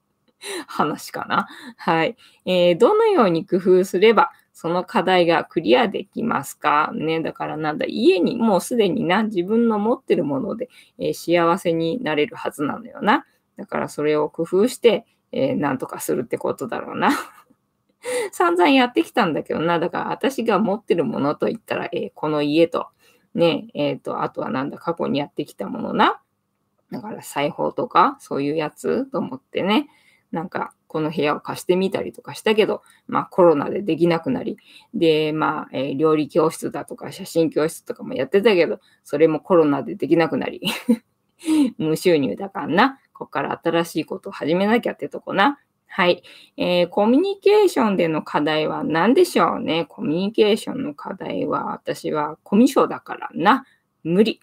[0.66, 1.46] 話かな。
[1.76, 6.90] はい、えー、どのように工夫すればその課題がクリアできますか？
[6.94, 7.20] ね。
[7.20, 13.26] だからなんだ、家にもうすでにな、自分の持ってるもので、えー、幸せになれるはずなのよな。
[13.58, 17.10] だからそれを工夫して、えー、なんとかするってことだろうな。
[18.32, 19.78] 散々やってきたんだけどな。
[19.78, 22.88] だから私が持ってるものといったら、えー、この家と、
[23.34, 26.20] ね、えっ、ー、と、あとはなんだ、過去にやってきたものな。
[26.90, 29.88] だから裁縫とか、そういうやつと思ってね。
[30.30, 34.58] なんか、この部屋を貸してみたりとかしたけど、まあコロナでできなくなり、
[34.92, 40.60] で、まあ、えー、料理教室だとか写真教室とかもやってたけど、それもコロナでできなくなり、
[41.78, 42.98] 無収入だからな。
[43.14, 45.58] ここから新しいことを始めなきゃってとこな。
[45.94, 46.22] はい。
[46.56, 49.84] えー、コミュニケーションでの課題は何でしょうね？
[49.84, 53.66] コミュニケーションの課題は、私はコミュ障だからな。
[54.02, 54.40] 無理。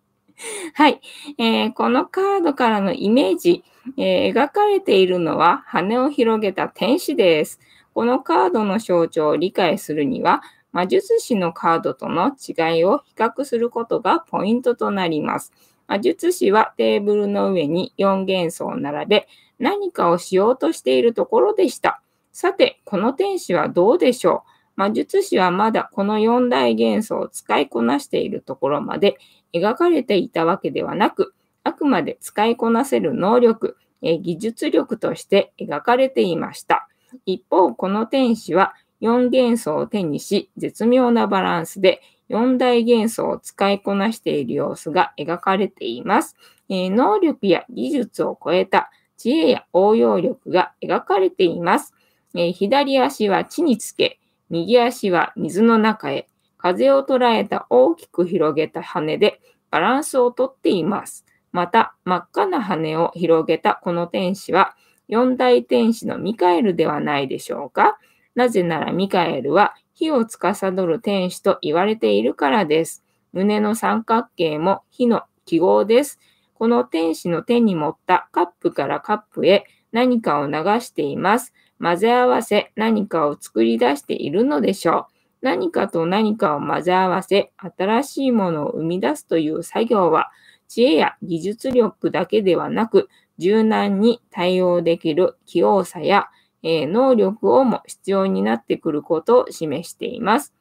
[0.74, 1.00] はい、
[1.38, 3.64] えー、このカードからのイメージ、
[3.96, 7.58] えー、描かれているのは羽を広げた天使です。
[7.94, 15.54] このカードの象徴を理解するには、魔術師のカードとの違いを比較することがポイントとなります。
[15.86, 22.00] 魔術師はテーブルの上に4元素を並べ、何かをしようとしているところでした。
[22.32, 24.50] さて、この天使はどうでしょう？
[24.76, 29.16] 魔術師はまだこの4大元素を使いこなしているところまで
[29.54, 36.88] 描かれていたわけではなく、あくまで使いこなせる能力、技術力として描かれていました。
[37.24, 46.36] 一方、この天使は4元素を手にし、絶妙なバランスで4大元素を使いこなしている様子が描かれています。
[46.68, 51.94] え、能力や技術を超えた知恵や応用力が描かれています。
[52.34, 54.18] え、左足は地につけ、
[54.50, 59.40] 右足は水の中へ、風を捉えた大きく広げた羽で
[59.70, 61.24] バランスをとっています。
[61.52, 64.76] また、真っ赤な羽を広げたこの天使は、
[65.08, 67.98] 四大天使のミカエルではないでしょうか。
[68.34, 73.02] なぜならミカエルは火を司る天使と言われているからです。
[73.32, 76.18] 胸の三角形も火の記号です。
[76.58, 81.52] この天使の手に持ったカップからカップへ何かを流しています。
[81.78, 85.16] 混ぜ合わせ何かを作り出しているのでしょう。
[85.42, 90.30] 何かと何かを混ぜ合わせ新しいものを生み出すという作業は
[90.66, 96.28] 知恵や技術力だけではなく柔軟に対応できる器用さや、
[96.62, 100.54] えー、能力をも必要になってくることを示しています。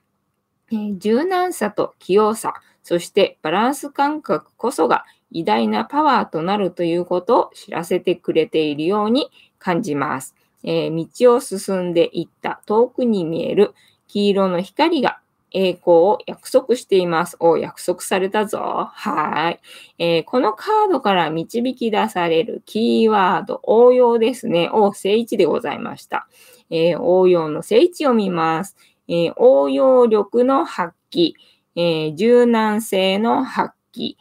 [0.72, 9.30] えー、柔軟さと器用さ、そしてバランス感覚こそが偉大なパワーとなるということを知らせてくれているように
[9.60, 10.34] 感じます。
[10.64, 13.74] えー、道を進んでいった遠くに見える
[14.08, 15.20] 黄色の光が
[15.52, 17.36] 栄光を約束しています。
[17.42, 18.90] お、約束されたぞ。
[18.94, 19.60] はい、
[20.00, 24.70] えー、このカードから導き出されるキーワード、応用ですね。
[24.72, 26.30] お、正位置でございました。
[26.70, 28.78] えー、応用の正位置を見ます。
[29.10, 31.34] えー、応用力の発揮、
[31.76, 34.16] え柔軟性の発揮、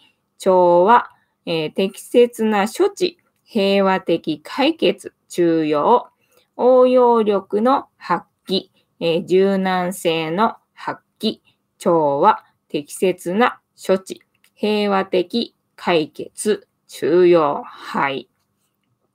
[0.45, 1.09] 調和、
[1.47, 6.05] え適切な処置、平和的解決、中庸、
[6.57, 8.64] 応用力の発揮、
[9.01, 11.38] え柔軟性の発揮
[11.78, 14.20] 調和、適切な処置、
[14.55, 18.28] 平和的解決、中庸、はい。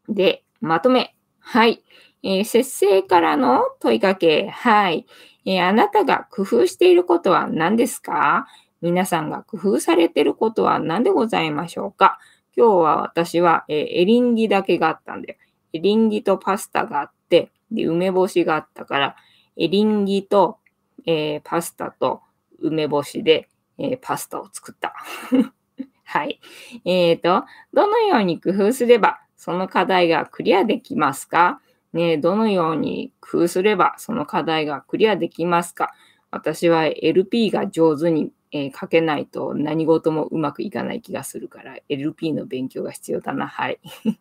[0.07, 1.15] で、まとめ。
[1.39, 1.83] はい。
[2.23, 4.49] えー、節制からの問いかけ。
[4.49, 5.05] はい、
[5.45, 8.47] えー、あなたが工夫していることは何ですか？
[8.81, 12.19] 皆さんが工夫されてることは何でございましょうか？
[12.55, 15.39] 今日は私は、えー、エリンギだけがあったんだよ。
[15.73, 19.15] エリンギとパスタがあって、で、梅干しがあったから、
[19.57, 20.57] エリンギと、
[21.05, 22.21] えー、パスタと
[22.59, 24.93] 梅干しで、えー、パスタを作った。
[26.05, 26.39] はい。
[26.85, 31.61] えっ、ー、と、どのように工夫すればその課題がクリアできますか？
[31.93, 35.93] ね、どのように工夫すればその課題がクリアできますか？
[36.31, 43.47] 私は LP が上手に、えー、かけないと何事もうまくいかない気がするから LP の勉強が必要だな。
[43.47, 43.79] はい。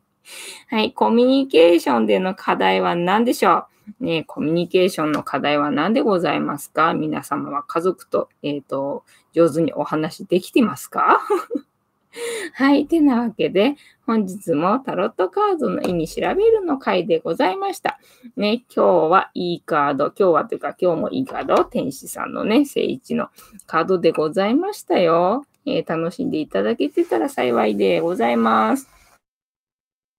[0.69, 0.93] はい。
[0.93, 3.67] コミュニケーションでの課題は何でしょ
[4.01, 4.05] う？
[4.05, 6.93] ね、コミュニケーションの課題は何でございますか？
[6.93, 11.21] 皆様は家族と、えっ、ー、と、上手にお話できてますか？
[12.55, 12.87] はい。
[12.87, 17.99] てなわけで、本日もタロットカードの意味調べるの回でございました。
[18.37, 23.29] ね、今日はいいカード、今日はというか今日もいいカード、天使さんのね、聖一の
[23.67, 25.45] カードでございましたよ。
[25.67, 28.89] えー、楽しんでいただけてたら幸いでございます。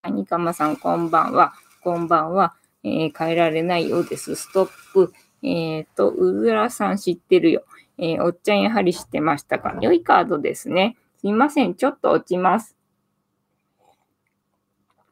[0.04, 1.54] アニカマさん、こんばんは。
[1.84, 2.54] こんばんは。
[2.84, 4.36] えー、変えられないようです。
[4.36, 5.14] ストップ。
[5.42, 7.64] えっ、ー、と、うずらさん知ってるよ。
[7.98, 10.96] え、おっちゃんやはり知ってましたか良いカードですね。
[11.20, 11.76] すいません。
[11.76, 12.78] ちょっと落ちます。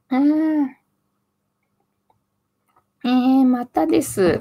[0.07, 0.67] あー。
[3.03, 4.39] えー、またです。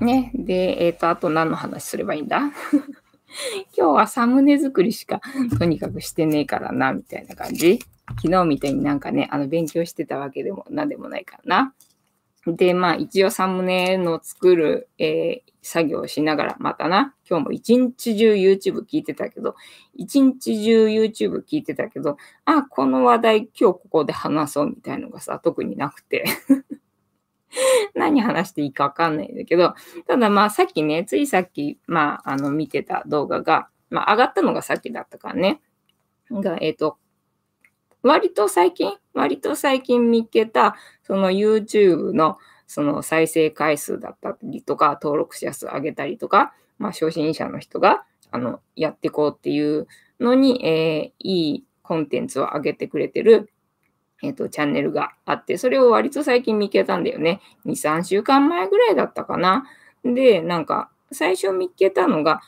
[0.00, 0.30] ね。
[0.34, 2.52] で、えっ、ー、と、あと何の話すればいいんだ？
[3.74, 5.22] 今日はサムネ作りしか
[5.58, 7.78] とにかくしてねえからな、みたいな感じ。
[8.20, 11.74] 昨日みたいになんかね、あの、勉強してたわけでもなんでもないからな。
[12.46, 19.54] で、まあ、一応サムネの作る、えー、作業しながら、またな、今日も一日中 YouTube 聞いてたけど、
[19.94, 26.24] 一日中 YouTube 聞いてたけど、あ、この話題今日ここで話そうみたいのがさ、特になくて。
[27.94, 29.74] 何話していいかわかんないんだけど、
[30.06, 35.60] ただまあさっきね、ついさっき、まあ、あの、見てた動画が、まあ、上がったのがさっきだったからね、
[36.30, 36.98] が、えっ、ー、と、
[38.02, 42.38] 割と最近、割と最近見つけた、その YouTube の
[42.68, 49.88] その再生回数だったりとか、登録者数上げたりとか、まあ、初心者の人が、あの、やっていこうっていう
[50.20, 53.50] のに、えー、いいコンテンツを上げてくれてる、
[54.22, 57.40] えっ、ー、と、チャンネルがあって、それを割と最近見つけたんだよね。
[57.64, 59.64] 2、3週間前ぐらいだったかな。
[60.04, 62.42] で、なんか、最初見つけたのが、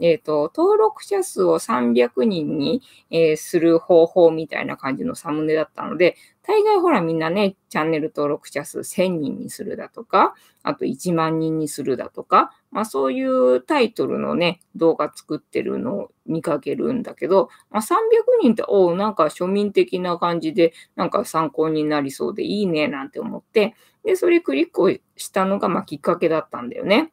[0.00, 10.34] えっ、ー、と、登録者数を300人に、えー、する方法みたいな感じのサムネだったので、大概ほらみんなね、チャンネル登録者数1000人にするだとか、
[10.64, 17.94] あと1万人にするだとか、まあそういうタイトルのね、動画作ってるのを見かけるんだけど、まあ、300
[18.42, 23.74] 人って、おなんか庶民的な感じで、なんか参考になりそうでいいねなんて思って、
[24.04, 27.12] で、それクリックをしたのが、まあきっかけだったんだよね。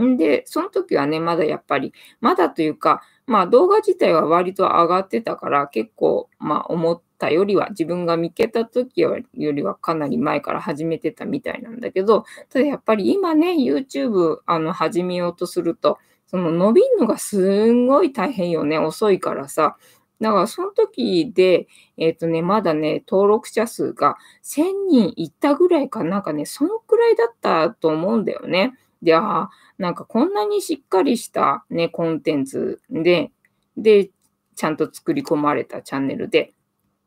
[0.00, 18.78] ん で、その時はね、まだやっぱり、まだというか、まあ動画自体は割と上がってたから、結構、まあ思ったよりは、自分が見けた時よりはかなり前から始めてたみたいなんだけど、ただやっぱり今ね、YouTube あの始めようとすると、その伸びるのがすんごい大変よね。
[18.78, 19.76] 遅いからさ。
[20.20, 21.66] だからその時で、
[21.96, 28.74] えっ、ー、とね、まだね、登録者数が1000人いったぐらいかなんかね、そのくらいだったと思うんだよね。
[29.04, 33.30] で、あなんかこんなにしっかりしたね、コンテンツで、
[33.76, 34.10] で、
[34.56, 36.52] ちゃんと作り込まれたチャンネルで、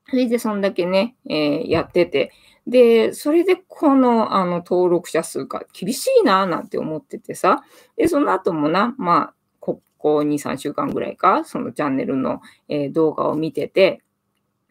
[0.10, 2.32] それでそんだけね、えー、やってて、
[2.66, 7.64] で、それでこのあの登録者数が厳しいななんて思っててさ、
[7.96, 14.02] で、その後もな、まあ、ここ2、3週間ぐらいか、そのチャンネルの、えー、動画を見てて、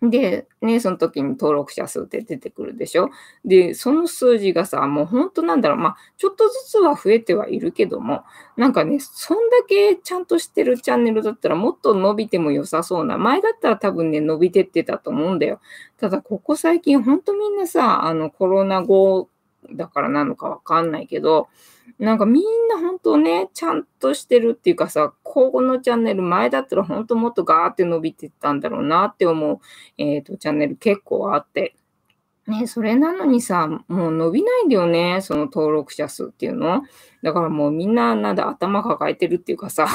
[0.03, 3.09] で、ね、その時に登録者数って出てくるでしょ？
[3.47, 8.25] で、その数字がさ、もう本当なんだろう、まあ、ちょっとずつは増えてはいるけども、
[8.59, 13.17] なんかね、そんだけちゃんとしてるチャンネルだったらもっと伸びても良さそうな。
[13.17, 15.61] 前だったら多分ね、伸びてってたと思うんだよ。
[15.97, 19.31] ただ、ここ最近本当みんなさ、あの、コロナ後
[19.73, 21.49] だからなのかわかんないけど、
[21.99, 29.59] なんかみんな本当ね、ちゃんとしてるっていうかさ、ここのチャンネル前だったら本当もっとガーって伸びてたんだろうなって思う、
[29.99, 31.77] えっ、ー、と、チャンネル結構あって。
[32.47, 36.83] ね、それなのにさ、もう伸びないんだよね、その登録者数っていうの。
[37.23, 39.89] だからもうみんななんだ頭抱えてるっていうかさ、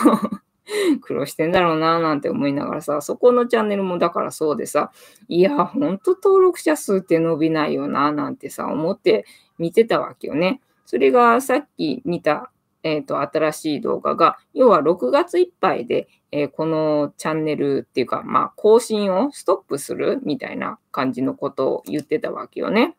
[1.01, 4.91] 苦労してんだろうななんて思いながらさ、そこのチャンネルもだからそうでさ、
[5.27, 9.25] いや、ほんと登録者数って伸びないよななんてさ、思って
[9.61, 10.59] 見てたわけよね。
[10.85, 12.51] それがさっき見た、
[12.83, 22.95] え、ー、と、新しい動画が、要は6月いっぱいで、えー、このチャンネルっていうか、まあ、更新をストップするみたいな感じのことを言ってたわけよね。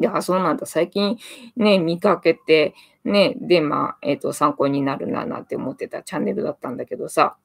[0.00, 0.64] で、あ、そうなんだ。
[0.64, 1.18] 最近
[1.56, 2.74] ね、見かけて、
[3.04, 7.36] ね、で、まあ、えっ、ー、と、参考になるな、なんて思ってたチャンネルだったんだけどさ、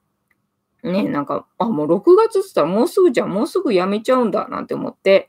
[0.82, 5.28] ね、なんか、あ、もう6月って言ったらもうすぐじゃん、もうすぐやめちゃうんだ、なんて思って、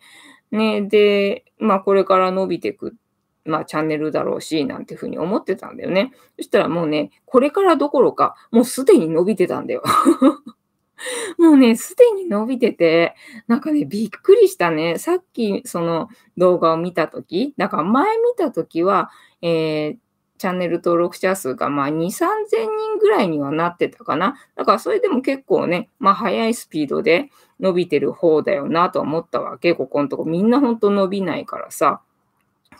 [0.52, 2.96] ね、で、まあ、これから伸びてく
[3.44, 6.12] まあ、チャンネルだろうし、なんていうふうに思ってたんだよね。
[6.36, 9.82] そしたらもうね、これからどころか、もうすでに伸びてたんだよ。
[11.38, 13.14] もうね、すでに伸びてて、
[13.46, 14.98] なんかね、びっくりしたね。
[14.98, 19.10] さっきその動画を見たとき、だか前見たときは、
[19.42, 19.96] えー、
[20.38, 22.26] チャンネル登録者数がまあ2、3000
[22.60, 24.36] 人ぐらいにはなってたかな。
[24.56, 27.30] だからそれでも結構ね、まあ速いスピードで
[27.60, 29.74] 伸びてる方だよなと思ったわけ。
[29.74, 32.02] ここのとこみんなほんと伸びないからさ。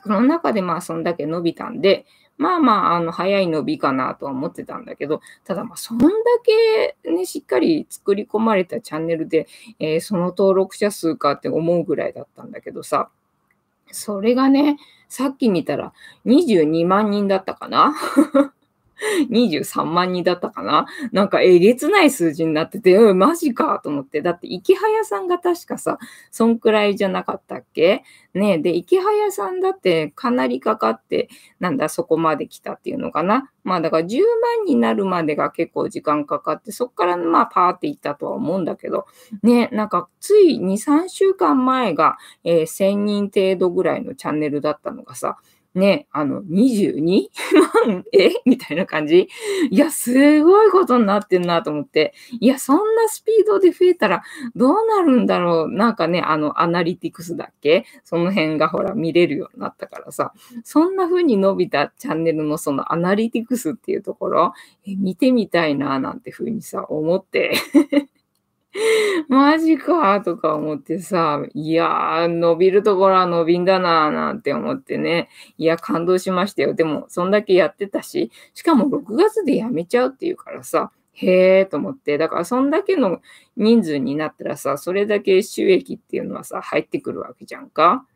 [0.03, 2.07] その中でまあそんだけ伸びたんで、
[2.41, 6.07] まあまあ、あの、早い伸びかなとは思ってたんだけど、ただまあ、そんだ
[7.05, 9.47] けね、しっかり作り込まれたチャンネルで、
[9.79, 13.11] えー、その登録者数かって思うぐらいだったんだけどさ、
[13.93, 15.93] それがね、さっき見たら
[16.25, 17.95] 22万人だったかな。
[19.31, 20.87] 23万人だったかな？
[21.13, 24.23] なんかえげつない数字になってて、うん、マジかと思って。
[24.23, 25.99] だって、池早さんが確かさ、
[26.31, 28.03] そんくらいじゃなかったっけ？
[28.35, 31.29] ねで、池早さんだってかなりかかって、
[31.59, 33.51] なんだ、そこまで来たっていうのかな？
[33.65, 34.19] まあだから10
[34.59, 39.07] 万になるまでが結構時間かかって、そこからまあパーっていったとは思うんだけど、
[39.43, 45.39] ね、なんかつい2、3週間前が、えー、1000人程度ぐらいのチャンネルだったのがさ、
[45.75, 47.29] ね、あの、22
[47.85, 49.29] 万え みたいな感じ？
[49.71, 52.13] いや、すごいことになってんなと思って。
[52.41, 54.23] いや、そんなスピードで増えたら
[54.57, 55.73] どうなるんだろう？
[55.73, 57.85] なんかね、あの、アナリティクスだっけ？
[58.05, 60.33] その辺がほら見れるようになったからさ、
[60.65, 64.53] そんな風に伸びたチャンネルのそのアナリティクスっていうところ、
[64.87, 67.53] え見てみたいななんて風にさ、思って。
[69.29, 75.29] マジかとか思ってさ、いやー、伸びるところは伸びんだなーなんて思ってね。
[75.59, 76.75] いや、感動しましたよ。
[76.75, 82.17] でも、そんだけやってたし、しかも6月でやめちゃうっていうからさ、へーと思って。
[82.17, 83.21] だから、そんだけの
[83.57, 88.07] 人数になったらさ、それだけ収益っていうのはさ、入ってくるわけじゃんか。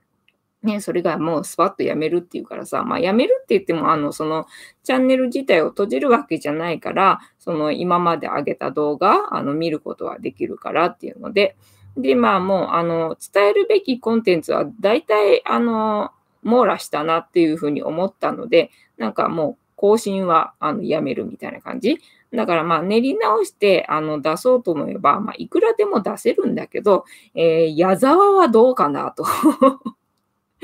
[0.64, 4.46] ね、それがもうスパッとやめるっていうからさ、まあやめるって言っても、あの、その
[4.82, 11.56] チャンネル自体を閉じるわけじゃないから、その今まで上げた動画、あの、見ることはできるからっていうので、
[11.96, 16.10] で、まあもう、あの、伝えるべきコンテンツは大体、あの、
[16.42, 21.98] 網羅したなっていうふうに思ったので、なんかもう更新はあのやめるみたいな感じ。
[22.32, 27.04] だからまあ練り直してあの出そうと思えば、まあいくらでも出せるんだけど、
[27.34, 29.24] えー、矢沢はどうかなと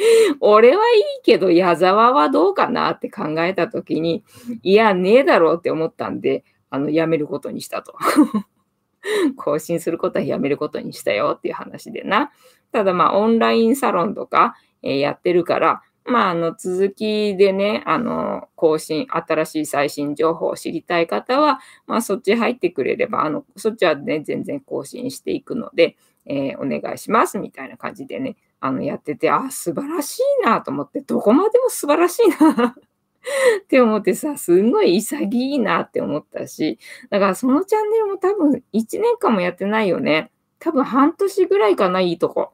[0.40, 4.24] 俺はいいけど矢沢はどうかなって考えたときに、
[4.62, 7.94] いや、ねえだろうって思ったんで、あの、やめることにしたと。
[9.36, 12.30] 更新することはやめることにしたよっていう話でな。
[12.72, 25.96] ただまあ、オンラインサロンとか、えー、やってるから、まあ、あの、続きでね、あの、更新、新しい最新情報を知りたい方は、まあ、そっち入ってくれれば、あの、そっちはね、全然更新していくので、
[26.26, 32.76] えー、お願いします、みたいな感じでね、あの、やってて、あ、素晴らしいなと思って、どこまでも素晴らしいな
[33.62, 36.78] って思ってさ、すんごい潔いなって思ったし、
[37.10, 40.30] だからそのチャンネルも多分1年間もやってないよね。
[40.58, 42.52] 多分半年ぐらいかな、いいとこ。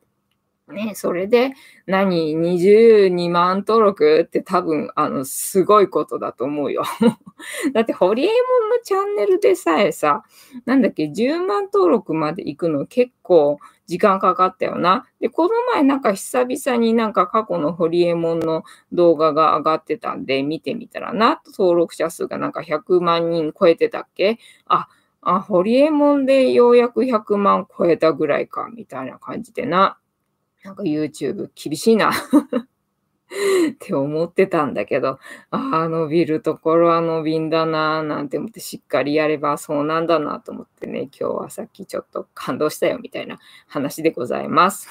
[0.68, 1.52] ね、それで
[1.86, 6.82] 何、22万登録って多分、あの、すごいことだと思うよ。
[7.72, 10.24] だって、ホリエモンのチャンネルでさえさ、
[10.64, 15.06] なんだっけ、10万登録まで行くの結構時間かかったよな。
[15.20, 24.38] で、この前なんか久々になんか過去のホリエモンの動画が上がってたんで、見てみたらな、登録者数がなんか100万人超えてたっけ？
[24.66, 24.88] あ、
[25.22, 29.98] あ、ホリエモンでようやく100万超えたぐらいか、みたいな感じでな。
[30.64, 32.10] なんか YouTube 厳しいな
[33.72, 35.18] って思ってたんだけど、
[35.50, 44.88] ああ、伸びるところは伸びんだななんて思ってしっかりやればそうなんだなと思ってね、今日はさっきちょっと感動したよみたいな話でございます。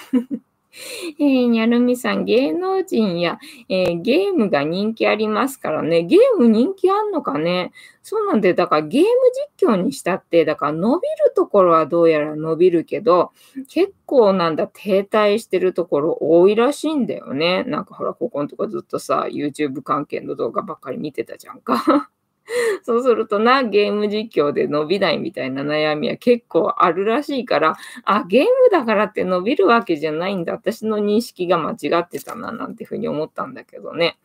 [1.19, 6.03] えー、にゃるみさん、芸能人や、えー、ゲームが人気ありますからね。
[6.03, 7.71] ゲーム人気あんのかね？
[8.01, 9.09] そうなんで、だからゲーム
[9.57, 13.31] 実況にしたって、だから伸びるところはどうやら伸びるけど、
[13.67, 17.63] 結構なんだ、停滞してるところ多いらしいんだよね。
[17.63, 22.09] なんかほら、ここのとこずっとさ、YouTube 関係の動画ばっかり見てたじゃんか。
[22.83, 30.53] そうするとな、ゲーム実況で伸びないみたいな悩みは結構あるらしいから、あ、ゲームだからって伸びるわけじゃないんだ。
[30.53, 34.17] 私の認識が間違ってたな、なんていうふうに思ったんだけどね。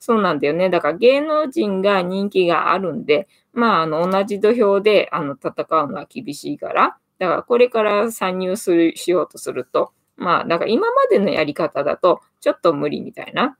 [0.00, 0.70] そうなんだよね。
[0.70, 5.52] だから芸能人が人気があるんで、まあ、あの、同じ土俵であの戦
[5.84, 13.56] うのは厳しいから、だからこれから参入するしようとすると、まあ、だから今までのやり方だと、ちょっと無理みたいな。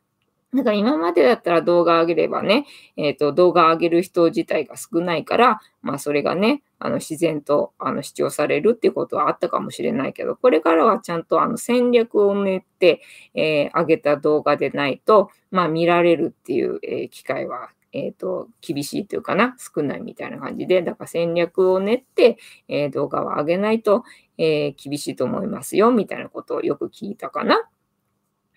[0.54, 2.64] だから今までだったら動画上げればね、
[2.96, 13.02] えっ、ー、と、動画上げる人自体が少ないから、まあそれがね、あの自然とあの視聴されるっていうことはあったかもしれないけど、これからはちゃんとあの戦略を練って、
[13.34, 22.38] えー、上げた動画でないと、まあ見られるっていう、えー、機会は、えっ、ー、と、厳しいというかな、少ないみたいな感じで、だから戦略を練って、
[22.68, 24.04] えー、動画を上げないと、
[24.38, 27.68] えー、厳しいと思いますよ、みたいなことをよく聞いたかな。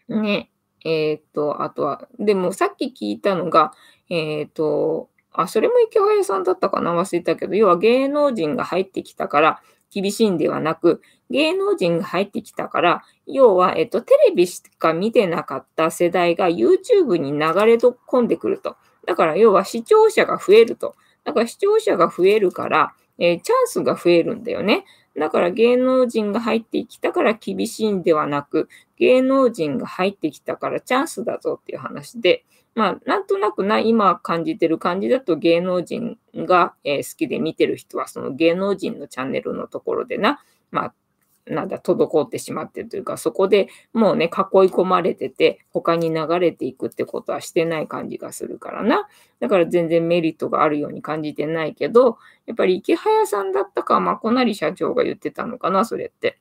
[0.07, 0.51] ね。
[0.83, 3.73] えっ、と、あとは、でもさっき聞いたのが、
[4.09, 6.93] えっ、と、あ、それも池早さんだったかな？
[6.93, 9.61] 忘れたけど、要は芸能人が入ってきたから
[9.93, 18.75] 厳しいんではなく、芸能人が入ってきたから、要は、えっと、テレビしか見てなかった世代が YouTube に流れ込んでくると。
[19.05, 20.95] だから、要は視聴者が増えると。
[21.23, 24.85] だから視聴者が増えるから、えー、チャンスが増えるんだよね。
[25.17, 32.45] だから芸能人が入ってきたから厳しいんではなく、芸能人が入ってきたからチャンスだぞっていう話で、
[32.75, 40.41] まあ、なんとなくな、今感じてる感じだと芸能人が、えー、好きで見てる人は、その芸能人のチャンネルのところでな、
[40.71, 40.93] まあ、
[41.45, 44.31] なんだ、滞ってしまってるというか、そこでもうね、囲い
[44.69, 49.07] 込まれてて、他に流れていくってことはしてない感じがするからな。
[49.39, 56.37] だから全然メリットがあるように感じてないけど、やっぱり池早さんだったか、まこなり社長が言ってたのかな、それって。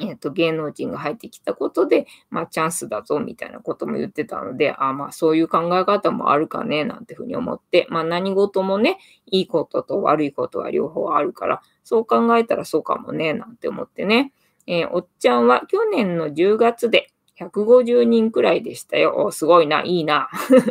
[0.00, 14.32] えっ、ー、と、芸能人が入ってきたことで、まあ、チャンスだぞ、みたいなことも言ってたので、あまあ、そういう考え方もあるかね、なんてふうに思って、まあ、何事もね、いいことと悪いことは両方あるから、そう考えたらそうかもね、なんて思ってね。
[14.66, 19.14] えー、おっちゃんは去年の10月で150人くらいでしたよ。
[19.16, 20.28] おすごいな、いいな。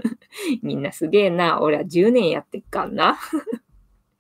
[0.64, 1.62] みんなすげえな。
[1.62, 3.18] 俺は10年やってっかんな。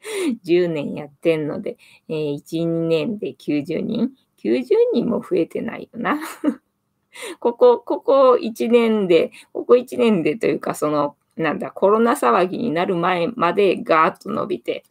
[0.45, 1.77] 10年やってんので、
[2.09, 4.11] えー、1、2年で90人
[4.43, 6.19] ?90 人も増えてないよな。
[7.39, 14.83] ここ、ここ1年で、ここ1年でというか、その、なんだ、コロナ騒ぎになる前までガーッと伸びて、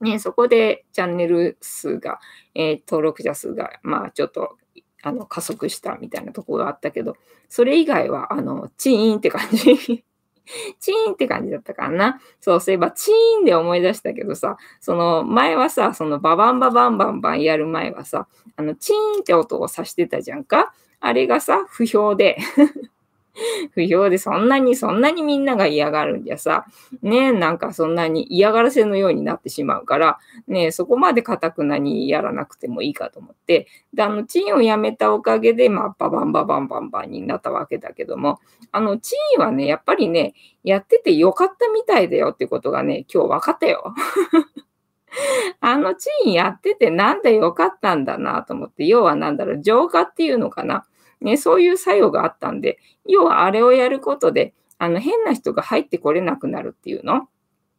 [0.00, 2.20] ね、そこでチャンネル数が、
[2.54, 4.56] えー、登録者数が、まあちょっと、
[5.02, 7.16] あの、加速したみたいなところがあったけど、
[7.48, 10.04] それ以外は、あの、チーンって感じ。
[10.80, 12.20] チーンって感じだったからな。
[12.40, 20.72] そう、そういえばチーンで思い出したけどさ、その前はさ、そのババンババンバンバンやる前はさ、あのチーンって音をさしてたじゃんか。
[21.00, 22.38] あれがさ、不評で
[23.72, 26.66] 不評でそんなにそんなにみんなが嫌がるんじゃさ、
[27.02, 38.40] ねなんかそんなに嫌がらせのようになってしまうから、ねそこまでかたくなにやらなくてもいいかと思って、で、あの、チンをやめたおかげで、まあ、ババンババンバンバンになったわけだけども、
[38.72, 40.34] あの、チンはね、やっぱりね、
[40.64, 43.94] やっててよかったみたいだよってことがね、今日分かったよ。
[45.60, 50.84] あのチンやっててなんでよかったんだなと思って、要はなんだろう、浄化っていうのかな。
[51.26, 57.28] ね、そういう作用があったんで、要はあれをやることで、あの変な人が入ってこれなくなるっていうの？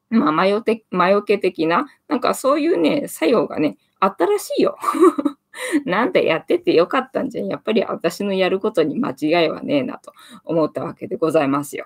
[0.09, 4.77] まあ、魔除け魔除け的な、なんかそういうね、作用がね、あったらしいよ。
[5.85, 7.47] なんでやっててよかったんじゃん。
[7.47, 11.85] やっぱり私のやることに間違いはねえなと思ったわけでございますよ。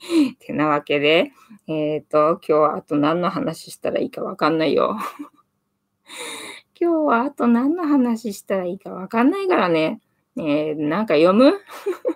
[0.40, 1.32] てなわけで、
[1.66, 4.98] えっ、ー、と、今日はあと何の話したらいいかわかんないよ。
[6.80, 10.00] 今日はあと何の話したらいいかわかんないからね。
[10.36, 11.52] えー、なんか読む？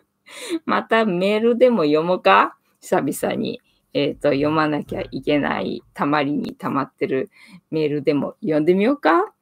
[0.67, 2.57] またメールでも読もうか？
[2.81, 3.61] 久々に。
[3.93, 7.31] えっ、ー、と、読まなきゃいけない、たまりに溜まってる
[7.71, 9.33] メールでも読んでみようか？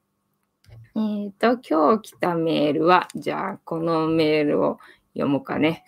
[0.95, 4.77] えっ、ー、と、今日来たメールは、じゃあ、このメールを
[5.13, 5.85] 読もうかね。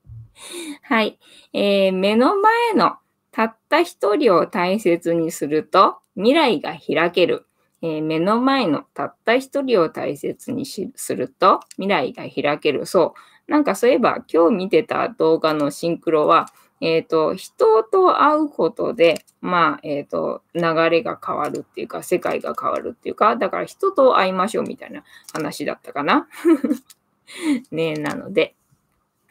[0.82, 1.18] はい、
[1.54, 1.92] えー。
[1.92, 2.96] 目の前の
[3.32, 7.46] たった一人を大切にすると未来が開ける。
[7.82, 12.86] えー、目の前のたった一人を大切にすると未来が開ける。
[12.86, 13.14] そ
[13.48, 13.50] う。
[13.50, 16.46] なんかそういえば今日見てた動画のシンクロは、
[16.80, 25.02] えっ、ー、と、人と会うことで、まあ、えっ、ー、と、流れが変わるっていうか、世界が変わるっていうか、だから人と会いましょうみたいな
[25.32, 26.28] 話だったかな。
[27.70, 28.55] ねえなので、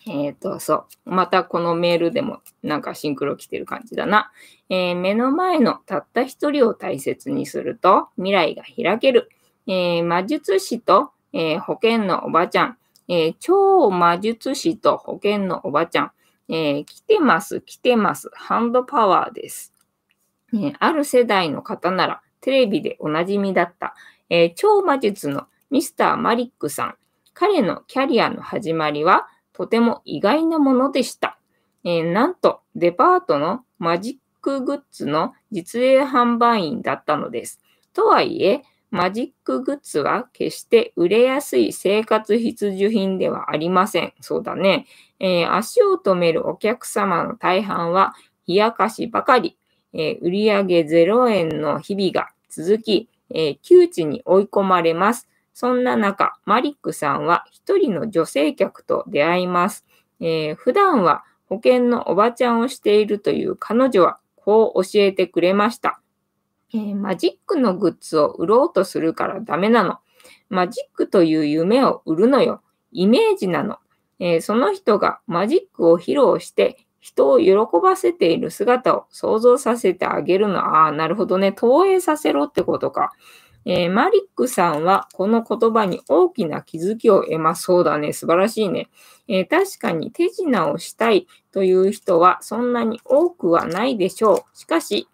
[0.07, 1.09] えっ、ー、と、そう。
[1.09, 4.31] またこのメールでもなんかシンクロ来てる感じだな。
[4.69, 9.29] えー、目の前のたった一人を大切にすると未来が開ける。
[9.67, 12.77] えー、魔術師と、え保険のおばちゃん。
[13.09, 16.11] え超魔術師と保険のおばちゃん。
[16.47, 18.29] え、来てます、来てます。
[18.33, 19.73] ハンドパワーです。
[20.53, 23.95] え、ある世代の方ならテレビでおなじみだった、
[24.29, 26.95] え、超魔術のミスターマリックさん。
[27.33, 31.37] 彼のキャリアの始まりはとても意外なものでした。
[31.83, 37.61] えなんとデパートのマジックグッズの実営販売員だったのです。
[37.93, 44.13] とはいえ、マジックグッズは決して売れやすい生活必需品ではありません。
[44.21, 44.85] そうだね。
[45.19, 48.13] えー、足を止めるお客様の大半は
[48.47, 49.57] 冷やかしばかり、
[49.93, 55.27] えー、売上0円の日々が続き、えー、窮地に追い込まれます。
[55.55, 59.85] そんな中、マリックさんは一人の女性客と出会います。
[60.19, 66.01] えー、普段は保険のおばちゃんをしているという彼女はこう教えてくれました。
[66.73, 69.99] えー、マジックのグッズを売ろうとするからダメなの。
[70.49, 72.61] マジックという夢を売るのよ。
[72.91, 73.77] イメージなの。
[74.19, 80.57] えー、その人がマジックを披露して人を喜ばせている姿を想像させてあげるの。
[80.57, 81.53] ああ、なるほどね。
[81.53, 83.13] 投影させろってことか。
[83.65, 87.63] えー、マリックさんはこの言葉に大きな気づきを得ます。
[87.63, 88.13] そうだね。
[88.13, 88.89] 素晴らしいね。
[89.27, 94.57] えー、確かに手品をしたいという人はそんなに多くはないでしょう。
[94.57, 95.07] しかし、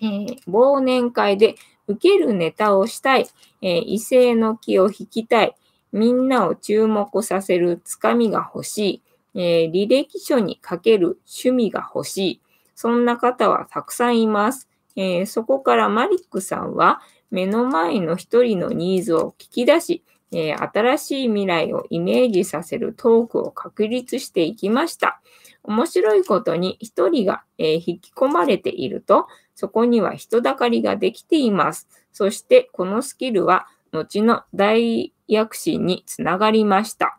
[0.00, 1.54] えー、忘年会で
[1.86, 3.26] 受けるネタをしたい、
[3.62, 5.54] え異性の気を引きたい、
[5.92, 9.02] みんなを注目させるつかみが欲し
[9.34, 12.40] い、え、履歴書に書ける趣味が欲しい。
[12.74, 14.68] そんな方はたくさんいます。
[14.96, 17.00] え、そこからマリックさんは
[17.30, 25.20] 目の前の一人のニーズを聞き出し、えー、新しい未来をイメージさせるトークを確立していきました。
[25.62, 31.88] 面白いことに一人が、え引き込まれていると、そこには人だかりができています。
[32.12, 37.18] そしてこのスキルは後の大躍進につながりました。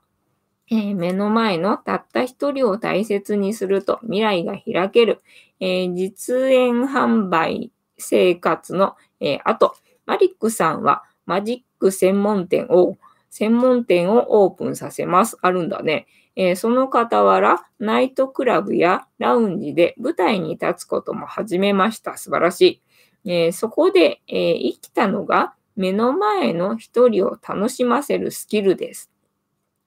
[0.71, 5.21] えー、目の前のたった一人を大切にすると未来が開ける。
[5.59, 9.75] えー、実演販売生活の、えー、後、
[10.09, 12.97] マリックさんはマジック専門店を、
[13.29, 15.37] 専門店をオープンさせます。
[15.43, 16.07] あるんだね。
[16.35, 22.17] えー、その傍ら、ナイトクラブやラウンジで舞台に立つことも始めました。
[22.17, 22.81] 素晴らし
[23.23, 23.31] い。
[23.31, 29.11] えー、そこで、えー、生きたのが目の前の一人を楽しませるスキルです。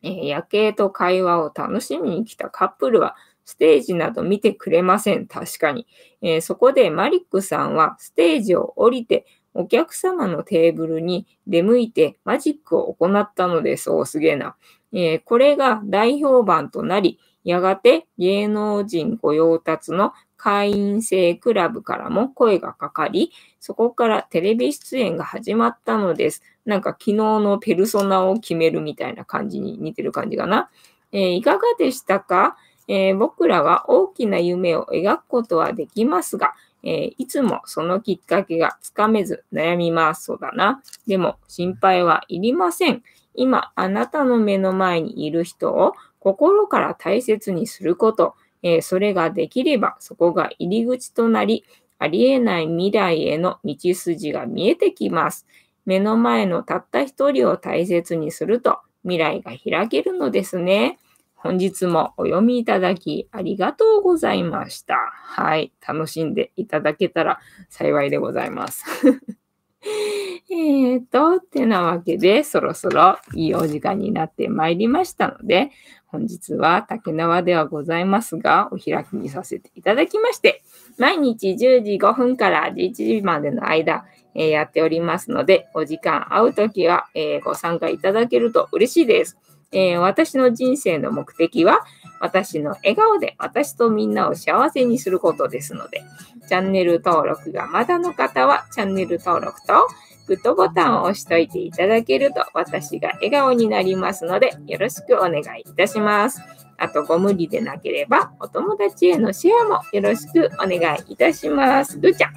[0.05, 5.27] え、夜景と会話を楽しみに来たカップルはステージなど見てくれません。
[5.27, 5.89] 確かに。
[6.21, 13.91] え、そこでマリックさんはステージを降りてお客様のテーブルに出向いてマジックを行ったのです。
[13.91, 14.57] おすげえな。
[14.93, 26.43] えー、これが大評判となり、やがて芸能人御用達の会員制クラブからも声がかかり、そこからテレビ出演が始まったのです。
[26.65, 30.71] なんか昨日のペルソナを決めるみたいな感じに似てる感じかな。
[31.13, 32.57] えー、いかがでしたか、
[32.89, 40.25] えー、僕らは大きな夢を描くことはできますが、えー、いつもそのきっかけがつかめず悩みます。
[40.25, 40.83] そうだな。
[41.07, 43.03] でも心配はいりません。
[43.35, 51.65] 今、あなたの目の前にいる人を心から大切にすること、えー、それができればそこが入り口となり、
[51.99, 55.47] ありえない未来への道筋が見えてきます。
[55.87, 60.99] 目の前のたった一人を大切にすると、未来が開けるのですね。
[61.43, 64.95] 本日もお読みいただきありがとうございました。
[64.95, 65.73] はい。
[65.87, 68.85] 楽しんでいただけたら幸いでございます。
[70.51, 75.73] えっと、てなわけで、そろそろいいお時間になってまいりましたので、
[76.07, 80.63] 本日は竹縄ではございますが、お開きにさせていただきまして、
[80.97, 84.05] 毎日10時5分から11時までの間、
[84.37, 89.39] えー、やっておりますので、お時間合うときは、えー、ご参加いただけると嬉しいです。
[89.73, 91.85] えー、私の人生の目的は、
[92.21, 96.03] 私の笑顔で私とみんなを幸せにすることですので、
[96.49, 99.89] チャンネル登録がまだの方は、チャンネル登録と
[100.27, 106.41] グッドボタンを押しといていただけると私が笑顔になりますのでよろしくお願いいたします。
[106.79, 111.99] あとご無理でなければお友達へのシェアもよろしくお願いいたします。
[111.99, 112.35] ぐーちゃん。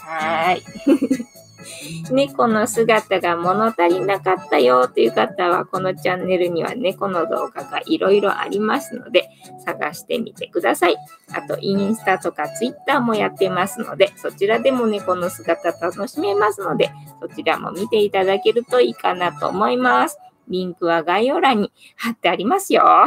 [0.00, 1.26] はーい。
[2.10, 9.28] 猫の姿が物足りなかったよという方は、このチャンネルには猫の動画がいろいろありますので、
[9.64, 10.96] 探してみてください。
[11.32, 16.90] あと、インスタとかツイッターもやってますので、そちらでも猫の姿楽しめますので、
[17.20, 20.18] そちらも見ていただけるといいかなと思います。
[20.48, 22.84] リンクは概要欄に貼ってありますよ。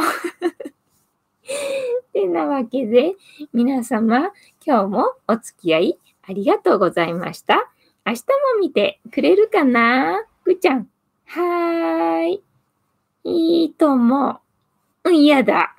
[2.12, 3.14] てなわけで、
[3.52, 4.30] 皆様、
[4.64, 7.71] 今日もお付き合いありがとうございました。
[8.04, 10.24] 明日も見てくれるかな？
[10.44, 10.88] ぐちゃん。
[11.26, 12.42] はーい。
[13.24, 14.40] いいとも。
[15.04, 15.74] うん、嫌だ。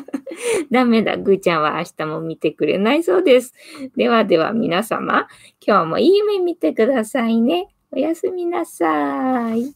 [0.70, 1.16] ダメだ。
[1.16, 3.54] ぐーちゃんは明日も見てくれないそうです。
[3.96, 5.28] ではでは皆様、
[5.64, 7.68] 今日もいい夢見てくださいね。
[7.90, 9.74] おやすみなさい。